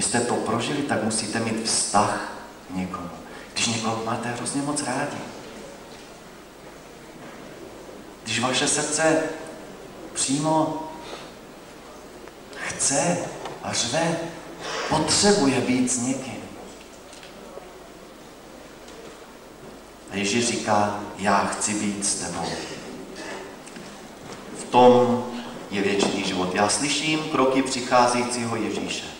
Abyste 0.00 0.20
to 0.20 0.34
prožili, 0.34 0.82
tak 0.82 1.02
musíte 1.02 1.40
mít 1.40 1.64
vztah 1.64 2.32
někomu. 2.70 3.10
Když 3.52 3.66
někoho 3.66 4.02
máte 4.04 4.28
hrozně 4.28 4.62
moc 4.62 4.82
rádi. 4.82 5.16
Když 8.22 8.40
vaše 8.40 8.68
srdce 8.68 9.22
přímo 10.12 10.82
chce 12.54 13.18
a 13.62 13.72
řve, 13.72 14.16
potřebuje 14.88 15.60
být 15.60 15.92
s 15.92 15.98
někým. 15.98 16.42
A 20.10 20.16
Ježíš 20.16 20.48
říká, 20.48 21.00
já 21.18 21.44
chci 21.44 21.74
být 21.74 22.06
s 22.06 22.14
tebou. 22.14 22.46
V 24.58 24.64
tom 24.64 25.24
je 25.70 25.82
věčný 25.82 26.24
život. 26.24 26.54
Já 26.54 26.68
slyším 26.68 27.18
kroky 27.18 27.62
přicházejícího 27.62 28.56
Ježíše. 28.56 29.19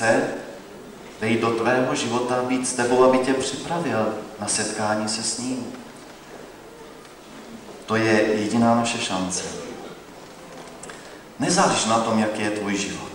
Chce 0.00 0.22
vejít 1.20 1.40
do 1.40 1.50
tvého 1.50 1.94
života, 1.94 2.42
být 2.42 2.68
s 2.68 2.72
tebou, 2.72 3.04
aby 3.04 3.18
tě 3.18 3.34
připravil 3.34 4.14
na 4.40 4.48
setkání 4.48 5.08
se 5.08 5.22
s 5.22 5.38
ním. 5.38 5.72
To 7.86 7.96
je 7.96 8.12
jediná 8.22 8.74
naše 8.74 8.98
šance. 8.98 9.44
Nezáleží 11.38 11.88
na 11.88 11.98
tom, 11.98 12.18
jaký 12.18 12.42
je 12.42 12.50
tvůj 12.50 12.76
život. 12.76 13.12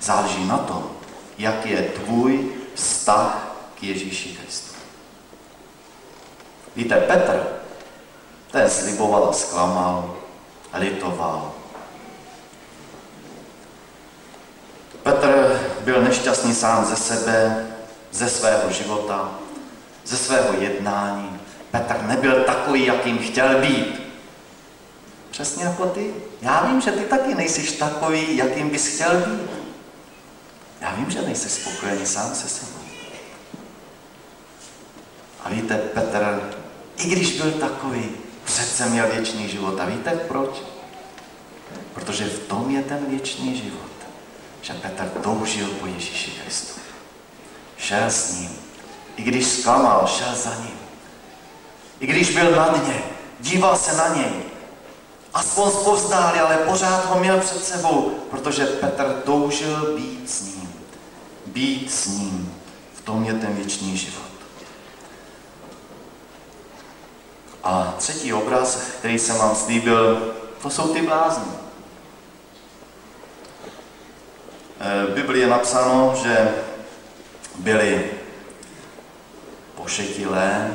Záleží 0.00 0.44
na 0.44 0.58
tom, 0.58 0.90
jak 1.38 1.66
je 1.66 1.82
tvůj 1.82 2.52
vztah 2.74 3.56
k 3.74 3.82
Ježíši 3.82 4.28
Kristu. 4.28 4.74
Víte, 6.76 6.96
Petr, 6.96 7.46
ten 8.50 8.70
sliboval 8.70 9.28
a 9.28 9.32
zklamal, 9.32 10.16
litoval, 10.74 11.52
Petr 15.02 15.71
byl 15.84 16.02
nešťastný 16.02 16.54
sám 16.54 16.84
ze 16.84 16.96
sebe, 16.96 17.66
ze 18.10 18.28
svého 18.28 18.72
života, 18.72 19.38
ze 20.04 20.16
svého 20.16 20.52
jednání. 20.60 21.40
Petr 21.70 22.02
nebyl 22.02 22.44
takový, 22.44 22.86
jakým 22.86 23.18
chtěl 23.18 23.60
být. 23.60 24.02
Přesně 25.30 25.64
jako 25.64 25.86
ty. 25.86 26.14
Já 26.42 26.66
vím, 26.66 26.80
že 26.80 26.92
ty 26.92 27.00
taky 27.00 27.34
nejsi 27.34 27.76
takový, 27.76 28.36
jakým 28.36 28.70
bys 28.70 28.94
chtěl 28.94 29.16
být. 29.16 29.50
Já 30.80 30.94
vím, 30.94 31.10
že 31.10 31.22
nejsi 31.22 31.48
spokojený 31.48 32.06
sám 32.06 32.34
se 32.34 32.48
sebou. 32.48 32.82
A 35.44 35.48
víte, 35.48 35.78
Petr, 35.78 36.52
i 36.96 37.08
když 37.08 37.40
byl 37.40 37.52
takový, 37.52 38.10
přece 38.44 38.86
měl 38.86 39.06
věčný 39.06 39.48
život. 39.48 39.80
A 39.80 39.84
víte 39.84 40.10
proč? 40.10 40.62
Protože 41.94 42.24
v 42.24 42.38
tom 42.38 42.70
je 42.70 42.82
ten 42.82 43.06
věčný 43.08 43.56
život 43.56 43.91
že 44.62 44.72
Petr 44.72 45.08
toužil 45.22 45.68
po 45.68 45.86
Ježíši 45.86 46.30
Kristu. 46.30 46.80
Šel 47.76 48.10
s 48.10 48.32
ním. 48.32 48.50
I 49.16 49.22
když 49.22 49.46
zklamal, 49.46 50.06
šel 50.06 50.34
za 50.34 50.54
ním. 50.54 50.78
I 52.00 52.06
když 52.06 52.34
byl 52.34 52.50
na 52.50 52.68
dně, 52.68 53.02
díval 53.40 53.76
se 53.76 53.96
na 53.96 54.08
něj, 54.08 54.52
Aspoň 55.34 55.70
zpovzdáli, 55.70 56.40
ale 56.40 56.56
pořád 56.56 57.04
ho 57.06 57.20
měl 57.20 57.40
před 57.40 57.64
sebou, 57.64 58.10
protože 58.30 58.66
Petr 58.66 59.22
toužil 59.24 59.96
být 59.96 60.30
s 60.30 60.42
ním. 60.42 60.74
Být 61.46 61.92
s 61.92 62.06
ním. 62.06 62.54
V 62.94 63.00
tom 63.00 63.24
je 63.24 63.34
ten 63.34 63.54
věčný 63.54 63.96
život. 63.96 64.22
A 67.64 67.94
třetí 67.98 68.32
obraz, 68.32 68.76
který 68.76 69.18
jsem 69.18 69.38
vám 69.38 69.54
slíbil, 69.54 70.34
to 70.62 70.70
jsou 70.70 70.94
ty 70.94 71.02
blázni. 71.02 71.52
V 74.82 75.14
Biblii 75.14 75.42
je 75.42 75.48
napsáno, 75.48 76.14
že 76.22 76.54
byli 77.58 78.10
pošetilé, 79.74 80.70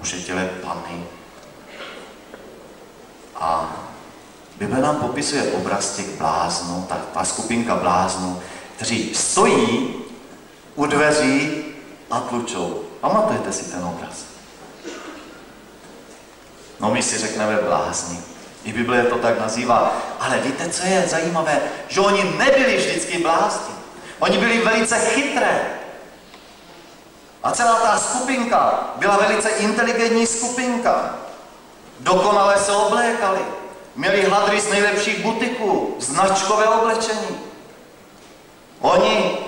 pošetilé 0.00 0.50
pany. 0.62 1.04
A 3.34 3.76
Bible 4.56 4.80
nám 4.80 4.96
popisuje 4.96 5.52
obraz 5.52 5.96
těch 5.96 6.18
bláznů, 6.18 6.86
ta, 6.88 6.96
ta 7.14 7.24
skupinka 7.24 7.76
bláznů, 7.76 8.42
kteří 8.76 9.14
stojí 9.14 9.94
u 10.74 10.86
dveří 10.86 11.64
a 12.10 12.20
tlučou. 12.20 12.84
Pamatujete 13.00 13.52
si 13.52 13.64
ten 13.64 13.84
obraz? 13.84 14.24
No 16.80 16.90
my 16.90 17.02
si 17.02 17.18
řekneme 17.18 17.56
blázni. 17.56 18.31
I 18.64 18.72
Bible 18.72 19.02
to 19.02 19.16
tak 19.18 19.40
nazývá. 19.40 19.92
Ale 20.20 20.38
víte, 20.38 20.68
co 20.68 20.86
je 20.86 21.04
zajímavé? 21.08 21.60
Že 21.88 22.00
oni 22.00 22.24
nebyli 22.38 22.76
vždycky 22.76 23.18
blázni. 23.18 23.74
Oni 24.18 24.38
byli 24.38 24.58
velice 24.58 24.98
chytré. 24.98 25.60
A 27.42 27.50
celá 27.50 27.74
ta 27.74 27.98
skupinka 27.98 28.90
byla 28.96 29.16
velice 29.16 29.48
inteligentní 29.48 30.26
skupinka. 30.26 31.14
Dokonale 32.00 32.58
se 32.58 32.72
oblékali. 32.72 33.40
Měli 33.96 34.30
hadry 34.30 34.60
z 34.60 34.70
nejlepších 34.70 35.18
butiků, 35.24 35.96
značkové 35.98 36.64
oblečení. 36.68 37.38
Oni, 38.80 39.38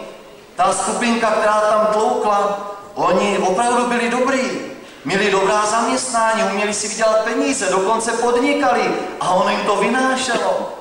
ta 0.56 0.72
skupinka, 0.72 1.30
která 1.30 1.60
tam 1.60 1.86
tloukla, 1.86 2.70
oni 2.94 3.38
opravdu 3.38 3.86
byli 3.86 4.10
dobrý. 4.10 4.73
Měli 5.04 5.30
dobrá 5.30 5.66
zaměstnání, 5.66 6.42
uměli 6.42 6.74
si 6.74 6.88
vydělat 6.88 7.24
peníze, 7.24 7.70
dokonce 7.70 8.12
podnikali 8.12 8.94
a 9.20 9.30
ono 9.30 9.50
jim 9.50 9.60
to 9.60 9.76
vynášelo. 9.76 10.78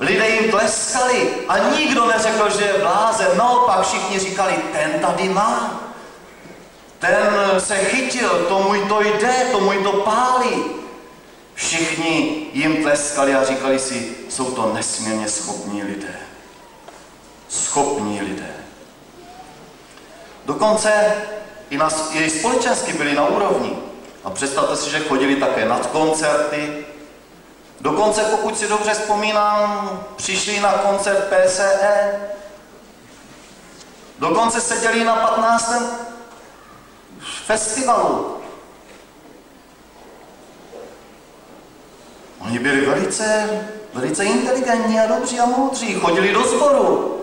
Lidé 0.00 0.28
jim 0.28 0.50
tleskali 0.50 1.28
a 1.48 1.58
nikdo 1.58 2.06
neřekl, 2.06 2.50
že 2.58 2.64
je 2.64 2.78
blázen. 2.78 3.28
Naopak 3.36 3.86
všichni 3.86 4.18
říkali, 4.18 4.54
ten 4.72 5.00
tady 5.00 5.28
má. 5.28 5.80
Ten 6.98 7.16
se 7.58 7.76
chytil, 7.76 8.46
tomu 8.48 8.86
to 8.88 9.02
jde, 9.02 9.48
tomu 9.52 9.82
to 9.82 9.92
pálí. 9.92 10.64
Všichni 11.54 12.46
jim 12.52 12.82
tleskali 12.82 13.34
a 13.34 13.44
říkali 13.44 13.78
si, 13.78 14.16
jsou 14.28 14.50
to 14.50 14.72
nesmírně 14.74 15.28
schopní 15.28 15.82
lidé. 15.82 16.16
Schopní 17.48 18.20
lidé. 18.20 18.54
Dokonce 20.44 21.12
i, 21.70 21.78
na, 21.78 21.88
i 22.12 22.30
společensky 22.30 22.92
byli 22.92 23.14
na 23.14 23.26
úrovni. 23.26 23.76
A 24.24 24.30
představte 24.30 24.76
si, 24.76 24.90
že 24.90 25.00
chodili 25.00 25.36
také 25.36 25.64
na 25.64 25.78
koncerty. 25.78 26.86
Dokonce, 27.80 28.24
pokud 28.24 28.58
si 28.58 28.68
dobře 28.68 28.94
vzpomínám, 28.94 30.00
přišli 30.16 30.60
na 30.60 30.72
koncert 30.72 31.24
PSE. 31.24 32.20
Dokonce 34.18 34.60
seděli 34.60 35.04
na 35.04 35.16
15. 35.16 35.72
festivalu. 37.46 38.36
Oni 42.38 42.58
byli 42.58 42.86
velice, 42.86 43.48
velice 43.94 44.24
inteligentní 44.24 45.00
a 45.00 45.06
dobří 45.06 45.40
a 45.40 45.46
moudří. 45.46 45.94
Chodili 45.94 46.32
do 46.32 46.44
sboru. 46.44 47.20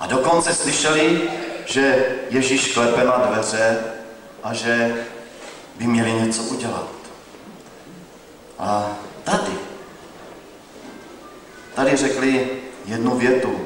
A 0.00 0.06
dokonce 0.06 0.54
slyšeli, 0.54 1.30
že 1.66 2.06
Ježíš 2.30 2.72
klepe 2.74 3.04
na 3.04 3.16
dveře 3.16 3.78
a 4.42 4.54
že 4.54 5.04
by 5.78 5.86
měli 5.86 6.12
něco 6.12 6.42
udělat. 6.42 6.88
A 8.58 8.96
tady, 9.24 9.52
tady 11.74 11.96
řekli 11.96 12.50
jednu 12.84 13.16
větu. 13.16 13.60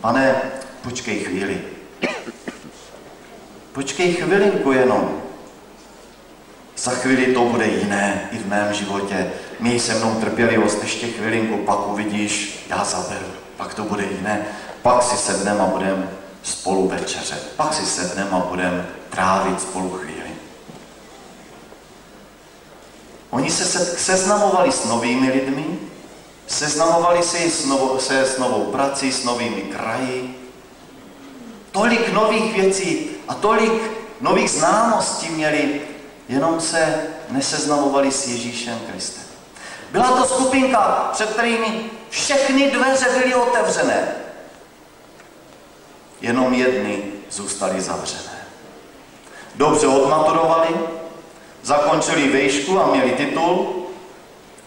Pane, 0.00 0.36
počkej 0.82 1.18
chvíli. 1.18 1.60
Počkej 3.72 4.12
chvilinku 4.12 4.72
jenom. 4.72 5.22
Za 6.76 6.90
chvíli 6.90 7.26
to 7.26 7.44
bude 7.44 7.66
jiné 7.66 8.28
i 8.32 8.38
v 8.38 8.46
mém 8.48 8.74
životě. 8.74 9.30
Měj 9.60 9.80
se 9.80 9.94
mnou 9.94 10.14
trpělivost 10.20 10.82
ještě 10.82 11.06
chvilinku, 11.06 11.56
pak 11.56 11.88
uvidíš, 11.88 12.64
já 12.70 12.84
zaberu. 12.84 13.26
Pak 13.56 13.74
to 13.74 13.82
bude 13.82 14.04
jiné. 14.04 14.46
Pak 14.82 15.02
si 15.02 15.16
sedneme 15.16 15.60
a 15.60 15.66
budeme 15.66 16.08
spolu 16.46 16.88
večeře. 16.88 17.38
Pak 17.56 17.74
si 17.74 17.86
sedneme 17.86 18.30
a 18.30 18.38
budeme 18.38 18.86
trávit 19.10 19.60
spolu 19.60 19.90
chvíli. 19.90 20.30
Oni 23.30 23.50
se 23.50 23.64
seznamovali 23.96 24.72
s 24.72 24.84
novými 24.84 25.30
lidmi, 25.30 25.78
seznamovali 26.46 27.22
si 27.22 27.50
s 27.50 27.64
novo, 27.64 27.98
se 27.98 28.20
s 28.20 28.38
novou 28.38 28.64
prací, 28.64 29.12
s 29.12 29.24
novými 29.24 29.62
kraji. 29.62 30.50
Tolik 31.72 32.12
nových 32.12 32.54
věcí 32.54 33.10
a 33.28 33.34
tolik 33.34 33.90
nových 34.20 34.50
známostí 34.50 35.28
měli, 35.28 35.80
jenom 36.28 36.60
se 36.60 37.06
neseznamovali 37.28 38.12
s 38.12 38.26
Ježíšem 38.26 38.80
Kristem. 38.90 39.24
Byla 39.90 40.16
to 40.16 40.24
skupinka, 40.24 41.10
před 41.12 41.30
kterými 41.30 41.90
všechny 42.10 42.70
dveře 42.70 43.06
byly 43.18 43.34
otevřené 43.34 44.25
jenom 46.20 46.54
jedny 46.54 47.02
zůstaly 47.30 47.80
zavřené. 47.80 48.46
Dobře 49.54 49.86
odmaturovali, 49.86 50.68
zakončili 51.62 52.28
vejšku 52.28 52.80
a 52.80 52.86
měli 52.86 53.10
titul, 53.10 53.86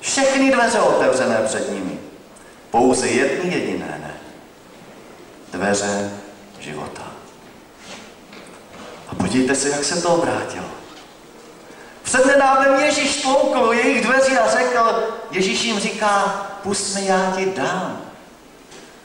všechny 0.02 0.52
dveře 0.52 0.80
otevřené 0.80 1.42
před 1.46 1.72
nimi. 1.72 2.00
Pouze 2.72 3.08
jedny 3.08 3.54
jediné 3.54 4.00
ne. 4.02 4.14
Dveře 5.52 6.12
života. 6.60 7.04
A 9.10 9.16
podívejte 9.16 9.56
se, 9.56 9.70
jak 9.70 9.84
se 9.84 10.02
to 10.02 10.10
obrátilo. 10.10 10.66
Přednedávnem 12.04 12.80
Ježíš 12.80 13.22
tloukl 13.22 13.74
jejich 13.74 14.06
dveří 14.06 14.38
a 14.38 14.52
řekl, 14.52 15.04
Ježíš 15.32 15.64
jim 15.64 15.80
říká, 15.80 16.48
pust 16.64 16.96
mi, 16.96 17.06
já 17.06 17.34
ti 17.36 17.46
dám. 17.46 18.02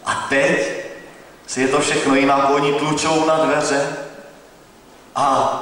A 0.05 0.27
teď 0.29 0.84
si 1.47 1.61
je 1.61 1.69
to 1.69 1.81
všechno 1.81 2.15
jinak, 2.15 2.51
oni 2.51 2.73
tlučou 2.73 3.27
na 3.27 3.37
dveře 3.45 3.97
a 5.15 5.61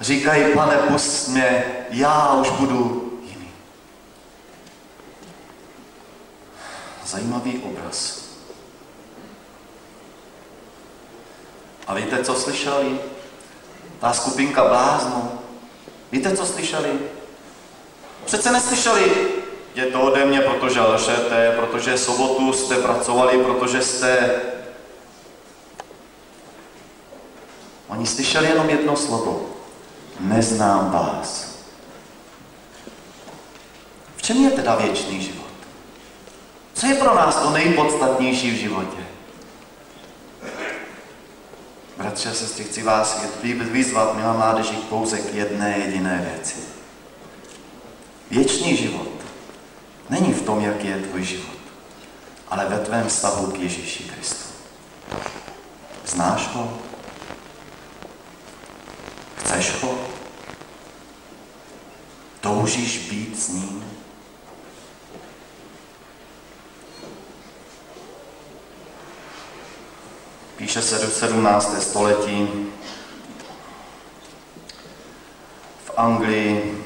říkají, 0.00 0.54
pane, 0.54 0.76
pust 0.76 1.28
mě, 1.28 1.64
já 1.90 2.32
už 2.32 2.50
budu 2.50 3.12
jiný. 3.22 3.48
Zajímavý 7.06 7.58
obraz. 7.58 8.24
A 11.86 11.94
víte, 11.94 12.24
co 12.24 12.34
slyšeli? 12.34 13.00
Ta 14.00 14.12
skupinka 14.12 14.64
bláznů. 14.64 15.38
Víte, 16.12 16.36
co 16.36 16.46
slyšeli? 16.46 16.98
Přece 18.24 18.52
neslyšeli, 18.52 19.12
je 19.74 19.86
to 19.86 20.00
ode 20.00 20.24
mě, 20.24 20.40
protože 20.40 20.80
lžete, 20.80 21.54
protože 21.56 21.98
sobotu 21.98 22.52
jste 22.52 22.76
pracovali, 22.76 23.38
protože 23.38 23.82
jste 23.82 24.40
Oni 28.04 28.10
slyšeli 28.10 28.48
jenom 28.48 28.70
jedno 28.70 28.96
slovo. 28.96 29.46
Neznám 30.20 30.90
vás. 30.90 31.56
V 34.16 34.22
čem 34.22 34.36
je 34.36 34.50
teda 34.50 34.76
věčný 34.76 35.22
život? 35.22 35.50
Co 36.74 36.86
je 36.86 36.94
pro 36.94 37.14
nás 37.14 37.36
to 37.36 37.50
nejpodstatnější 37.50 38.50
v 38.50 38.60
životě? 38.60 39.06
Bratři 41.96 42.28
a 42.28 42.32
sestry, 42.32 42.64
chci 42.64 42.82
vás 42.82 43.24
vyzvat, 43.42 44.16
milá 44.16 44.32
mládeži, 44.32 44.76
pouze 44.76 45.18
k 45.18 45.34
jedné 45.34 45.78
jediné 45.78 46.28
věci. 46.30 46.56
Věčný 48.30 48.76
život 48.76 49.08
není 50.10 50.32
v 50.32 50.42
tom, 50.42 50.60
jak 50.60 50.84
je 50.84 50.96
tvůj 50.98 51.24
život, 51.24 51.58
ale 52.48 52.66
ve 52.68 52.78
tvém 52.78 53.08
vztahu 53.08 53.46
k 53.46 53.58
Ježíši 53.58 54.02
Kristu. 54.02 54.44
Znáš 56.06 56.48
ho? 56.52 56.78
Chceš 59.54 59.82
ho? 59.82 59.98
Toužíš 62.40 63.10
být 63.10 63.38
s 63.38 63.48
ním? 63.48 63.98
Píše 70.56 70.82
se 70.82 70.98
do 70.98 71.10
17. 71.10 71.82
století. 71.82 72.48
Anglii 75.96 76.84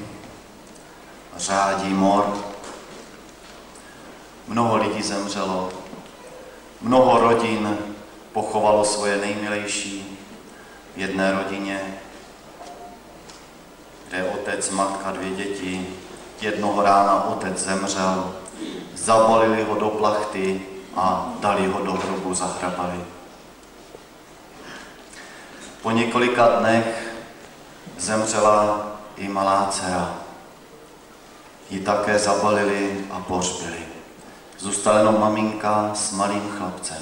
řádí 1.37 1.89
mor. 1.89 2.37
Mnoho 4.47 4.77
lidí 4.77 5.01
zemřelo, 5.01 5.69
mnoho 6.81 7.19
rodin 7.19 7.77
pochovalo 8.33 8.85
svoje 8.85 9.17
nejmilejší 9.17 10.19
v 10.95 10.99
jedné 10.99 11.31
rodině, 11.31 11.99
kde 14.09 14.23
otec, 14.23 14.69
matka, 14.69 15.11
dvě 15.11 15.29
děti, 15.29 15.87
jednoho 16.41 16.81
rána 16.81 17.23
otec 17.23 17.59
zemřel, 17.59 18.35
zabalili 18.95 19.63
ho 19.63 19.75
do 19.75 19.89
plachty 19.89 20.61
a 20.95 21.33
dali 21.39 21.67
ho 21.67 21.85
do 21.85 21.93
hrobu, 21.93 22.33
zahrabali. 22.33 22.99
Po 25.81 25.91
několika 25.91 26.47
dnech 26.47 27.13
zemřela 27.97 28.87
i 29.17 29.27
malá 29.27 29.67
dcera. 29.71 30.15
Ji 31.69 31.79
také 31.79 32.19
zabalili 32.19 33.05
a 33.11 33.19
pohřbili. 33.19 33.79
Zůstala 34.57 34.99
jenom 34.99 35.19
maminka 35.19 35.91
s 35.93 36.11
malým 36.11 36.51
chlapcem. 36.57 36.97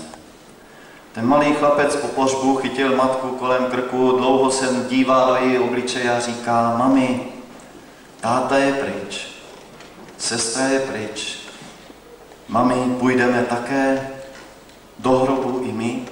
Ten 1.17 1.25
malý 1.25 1.53
chlapec 1.53 1.95
po 1.95 2.07
pohřbu 2.07 2.55
chytil 2.55 2.95
matku 2.95 3.27
kolem 3.27 3.65
krku, 3.65 4.11
dlouho 4.17 4.51
se 4.51 4.85
dívá 4.89 5.25
do 5.25 5.35
její 5.35 5.59
obličeje 5.59 6.11
a 6.11 6.19
říká, 6.19 6.75
mami, 6.77 7.21
táta 8.19 8.57
je 8.57 8.73
pryč, 8.73 9.27
sestra 10.17 10.67
je 10.67 10.79
pryč, 10.79 11.37
mami, 12.47 12.95
půjdeme 12.99 13.43
také 13.43 14.09
do 14.99 15.11
hrobu 15.11 15.61
i 15.63 15.71
my? 15.71 16.05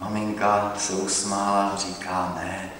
Maminka 0.00 0.72
se 0.78 0.92
usmála 0.92 1.66
a 1.66 1.76
říká, 1.76 2.32
ne. 2.36 2.70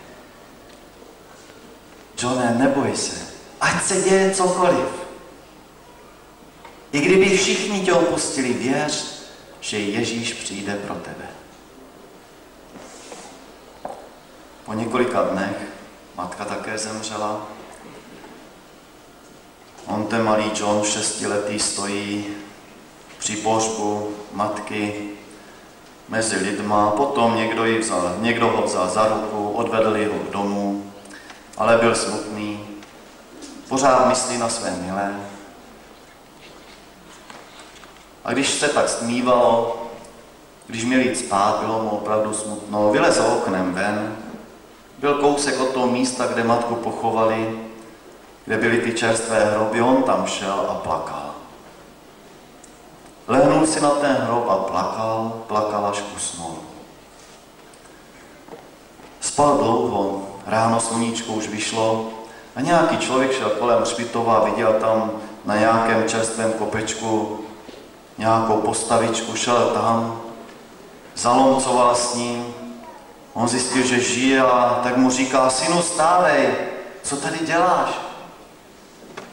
Johne, 2.23 2.55
neboj 2.59 2.97
se, 2.97 3.27
ať 3.61 3.83
se 3.83 4.01
děje 4.01 4.31
cokoliv. 4.31 4.89
I 6.93 7.01
kdyby 7.01 7.37
všichni 7.37 7.81
tě 7.81 7.93
opustili, 7.93 8.53
věř, 8.53 9.20
že 9.61 9.79
Ježíš 9.79 10.33
přijde 10.33 10.75
pro 10.75 10.95
tebe. 10.95 11.29
Po 14.65 14.73
několika 14.73 15.23
dnech 15.23 15.57
matka 16.17 16.45
také 16.45 16.79
zemřela. 16.79 17.47
On 19.87 20.07
ten 20.07 20.25
malý 20.25 20.51
John, 20.55 20.85
šestiletý, 20.85 21.59
stojí 21.59 22.27
při 23.19 23.37
pohřbu 23.37 24.17
matky 24.33 25.11
mezi 26.09 26.37
lidma, 26.37 26.91
potom 26.91 27.37
někdo, 27.37 27.65
ji 27.65 27.79
vzal, 27.79 28.17
někdo 28.19 28.49
ho 28.49 28.63
vzal 28.63 28.89
za 28.89 29.09
ruku, 29.09 29.51
odvedl 29.51 30.13
ho 30.13 30.19
k 30.19 30.33
domu, 30.33 30.93
ale 31.57 31.77
byl 31.77 31.95
smutný, 31.95 32.67
pořád 33.69 34.09
myslí 34.09 34.39
na 34.39 34.49
své 34.49 34.71
milé. 34.71 35.21
A 38.25 38.33
když 38.33 38.51
se 38.51 38.69
tak 38.69 38.89
smívalo, 38.89 39.77
když 40.67 40.85
měl 40.85 41.01
jít 41.01 41.19
spát, 41.19 41.61
bylo 41.61 41.83
mu 41.83 41.91
opravdu 41.91 42.35
smutno, 42.35 42.93
vylezl 42.93 43.23
oknem 43.23 43.75
ven, 43.75 44.17
byl 44.99 45.15
kousek 45.15 45.61
od 45.61 45.69
toho 45.69 45.87
místa, 45.87 46.27
kde 46.27 46.45
matku 46.45 46.75
pochovali, 46.75 47.61
kde 48.45 48.57
byly 48.57 48.79
ty 48.79 48.93
čerstvé 48.93 49.45
hroby, 49.45 49.83
on 49.83 50.03
tam 50.03 50.27
šel 50.27 50.67
a 50.69 50.75
plakal. 50.75 51.31
Lehnul 53.29 53.67
si 53.67 53.81
na 53.81 53.91
ten 53.91 54.13
hrob 54.13 54.49
a 54.49 54.57
plakal, 54.57 55.33
plakal 55.47 55.87
až 55.87 56.03
usnul. 56.17 56.55
Spal 59.21 59.59
dlouho, 59.59 60.23
ráno 60.47 60.81
sluníčko 60.81 61.33
už 61.33 61.49
vyšlo 61.49 62.11
a 62.57 62.61
nějaký 62.61 62.99
člověk 62.99 63.33
šel 63.33 63.51
kolem 63.51 63.83
hřbitova 63.83 64.35
a 64.35 64.45
viděl 64.45 64.73
tam 64.73 65.13
na 65.45 65.57
nějakém 65.57 66.09
čerstvém 66.09 66.53
kopečku 66.53 67.39
nějakou 68.21 68.57
postavičku, 68.57 69.37
šel 69.37 69.71
tam, 69.75 70.21
zalomcoval 71.15 71.95
s 71.95 72.15
ním, 72.15 72.55
on 73.33 73.49
zjistil, 73.49 73.83
že 73.83 74.01
žije 74.01 74.41
a 74.41 74.81
tak 74.83 74.97
mu 74.97 75.11
říká, 75.11 75.51
synu 75.51 75.83
stávej, 75.83 76.55
co 77.03 77.17
tady 77.17 77.39
děláš? 77.39 77.89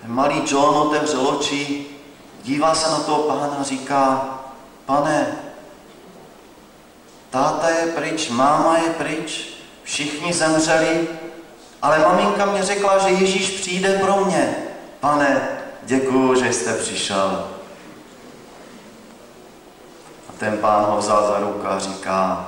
Malý 0.06 0.42
John 0.46 0.76
otevřel 0.76 1.28
oči, 1.28 1.86
dívá 2.44 2.76
se 2.76 2.92
na 2.92 3.00
toho 3.00 3.24
pána 3.24 3.58
a 3.60 3.64
říká, 3.64 4.30
pane, 4.86 5.28
táta 7.30 7.70
je 7.70 7.86
pryč, 7.86 8.30
máma 8.30 8.78
je 8.78 8.90
pryč, 8.90 9.50
všichni 9.84 10.34
zemřeli, 10.34 11.08
ale 11.82 12.00
maminka 12.00 12.46
mě 12.46 12.64
řekla, 12.64 12.98
že 12.98 13.10
Ježíš 13.10 13.50
přijde 13.50 14.00
pro 14.00 14.26
mě. 14.26 14.56
Pane, 15.00 15.50
děkuju, 15.84 16.36
že 16.36 16.54
jste 16.54 16.74
přišel. 16.74 17.57
Ten 20.40 20.58
pán 20.58 20.86
ho 20.86 20.98
vzal 20.98 21.28
za 21.28 21.40
ruku 21.40 21.68
a 21.68 21.80
říká, 21.80 22.48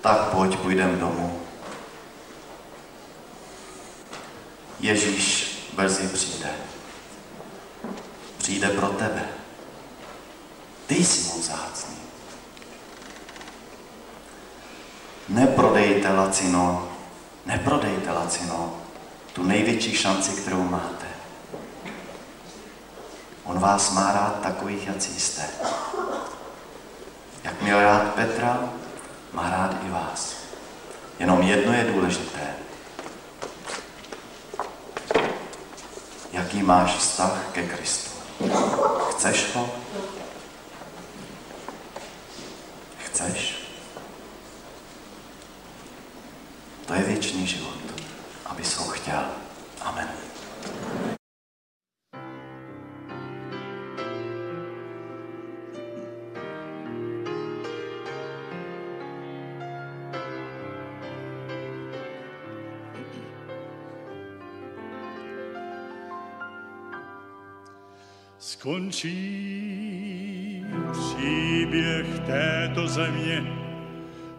tak 0.00 0.20
pojď, 0.20 0.58
půjdem 0.58 1.00
domů. 1.00 1.40
Ježíš 4.80 5.58
brzy 5.76 6.08
přijde. 6.08 6.50
Přijde 8.38 8.68
pro 8.68 8.88
tebe. 8.88 9.28
Ty 10.86 10.94
jsi 10.94 11.34
mu 11.34 11.42
zácný. 11.42 11.96
Neprodejte 15.28 16.12
lacino 16.12 16.88
Neprodejte 17.48 18.12
lacino 18.12 18.74
tu 19.32 19.42
největší 19.42 19.96
šanci, 19.96 20.32
kterou 20.32 20.64
máte. 20.64 21.06
On 23.44 23.58
vás 23.58 23.92
má 23.92 24.12
rád 24.12 24.40
takových, 24.40 24.86
jak 24.86 25.02
jste. 25.02 25.48
Jak 27.44 27.62
měl 27.62 27.82
rád 27.82 28.14
Petra, 28.14 28.68
má 29.32 29.50
rád 29.50 29.76
i 29.86 29.90
vás. 29.90 30.36
Jenom 31.18 31.42
jedno 31.42 31.72
je 31.72 31.84
důležité. 31.84 32.54
Jaký 36.32 36.62
máš 36.62 36.96
vztah 36.96 37.46
ke 37.52 37.66
Kristu? 37.66 38.10
Chceš 39.10 39.54
ho? 39.54 39.70
Chceš? 42.98 43.58
To 46.86 46.94
je 46.94 47.02
věčný 47.02 47.46
život, 47.46 47.74
aby 48.46 48.62
ho 48.76 48.84
chtěl. 48.84 49.24
Skončí 68.98 70.64
příběh 70.92 72.18
této 72.26 72.88
země, 72.88 73.46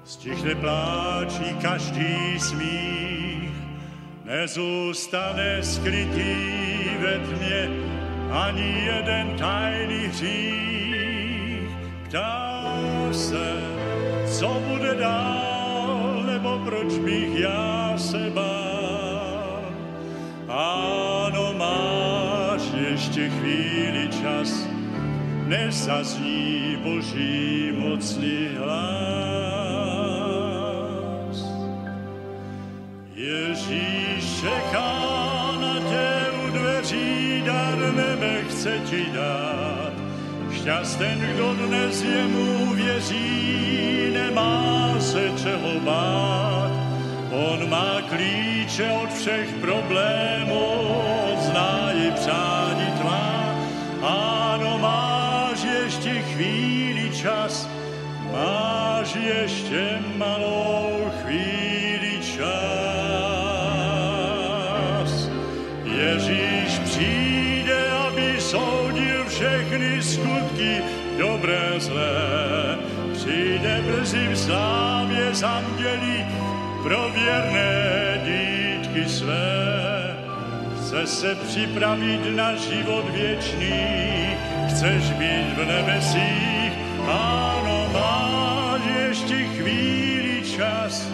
Stichne 0.03 0.55
pláčí 0.55 1.55
každý 1.61 2.39
smích, 2.39 3.51
nezůstane 4.25 5.63
skrytý 5.63 6.35
ve 6.99 7.19
tmě 7.19 7.69
ani 8.31 8.85
jeden 8.85 9.35
tajný 9.37 10.07
hřích. 10.07 11.69
Ptá 12.07 12.73
se, 13.11 13.53
co 14.39 14.61
bude 14.67 14.95
dál, 14.95 16.23
nebo 16.25 16.61
proč 16.65 16.97
bych 16.97 17.39
já 17.39 17.93
se 17.97 18.29
bál. 18.29 19.61
Máš 20.47 20.88
ještě 23.19 23.39
chvíli 23.39 24.07
čas, 24.21 24.67
než 25.47 25.75
zazní 25.75 26.77
boží 26.83 27.71
mocný 27.77 28.47
hlas. 28.57 28.79
Ježíš 33.13 34.41
čeká 34.41 34.93
na 35.61 35.79
tě 35.79 36.09
u 36.45 36.49
dveří, 36.51 37.43
dar 37.45 37.93
nebe 37.95 38.43
chce 38.49 38.79
ti 38.89 39.05
dát. 39.13 39.93
Šťasten, 40.51 41.19
kdo 41.33 41.53
dnes 41.53 42.03
jemu 42.03 42.73
věří, 42.73 44.11
nemá 44.13 44.95
se 44.99 45.31
čeho 45.43 45.79
bát. 45.79 46.71
On 47.31 47.69
má 47.69 48.01
klíče 48.09 48.91
od 49.03 49.13
všech 49.13 49.53
problémů, 49.61 51.28
ano 54.09 54.81
máš 54.81 55.63
ještě 55.63 56.21
chvíli 56.33 57.09
čas, 57.13 57.69
máš 58.33 59.15
ještě 59.15 59.99
malou 60.17 61.11
chvíli 61.21 62.17
čas. 62.21 62.49
Ježíš 65.85 66.79
přijde, 66.79 67.89
aby 68.07 68.41
soudil 68.41 69.25
všechny 69.27 70.03
skutky, 70.03 70.81
dobré, 71.17 71.77
zlé. 71.77 72.77
Přijde 73.13 73.83
brzy 73.85 74.27
v 74.27 74.37
slávě 74.37 75.35
z 75.35 75.43
andělí 75.43 76.25
pro 76.83 77.09
věrné 77.09 78.21
dítky 78.25 79.09
své. 79.09 79.78
Chce 80.89 81.07
se 81.07 81.35
připravit 81.35 82.35
na 82.35 82.55
život 82.55 83.09
věčný, 83.09 84.37
chceš 84.69 85.11
být 85.11 85.53
v 85.57 85.65
nebesích, 85.65 86.73
ano, 87.07 87.89
máš 87.93 88.81
ještě 89.07 89.35
chvíli 89.35 90.41
čas, 90.41 91.07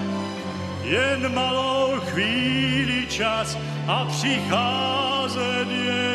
jen 0.83 1.33
malou 1.33 1.99
chvíli 1.99 3.07
čas 3.07 3.57
a 3.87 4.05
přicházet 4.05 5.67
je 5.71 6.14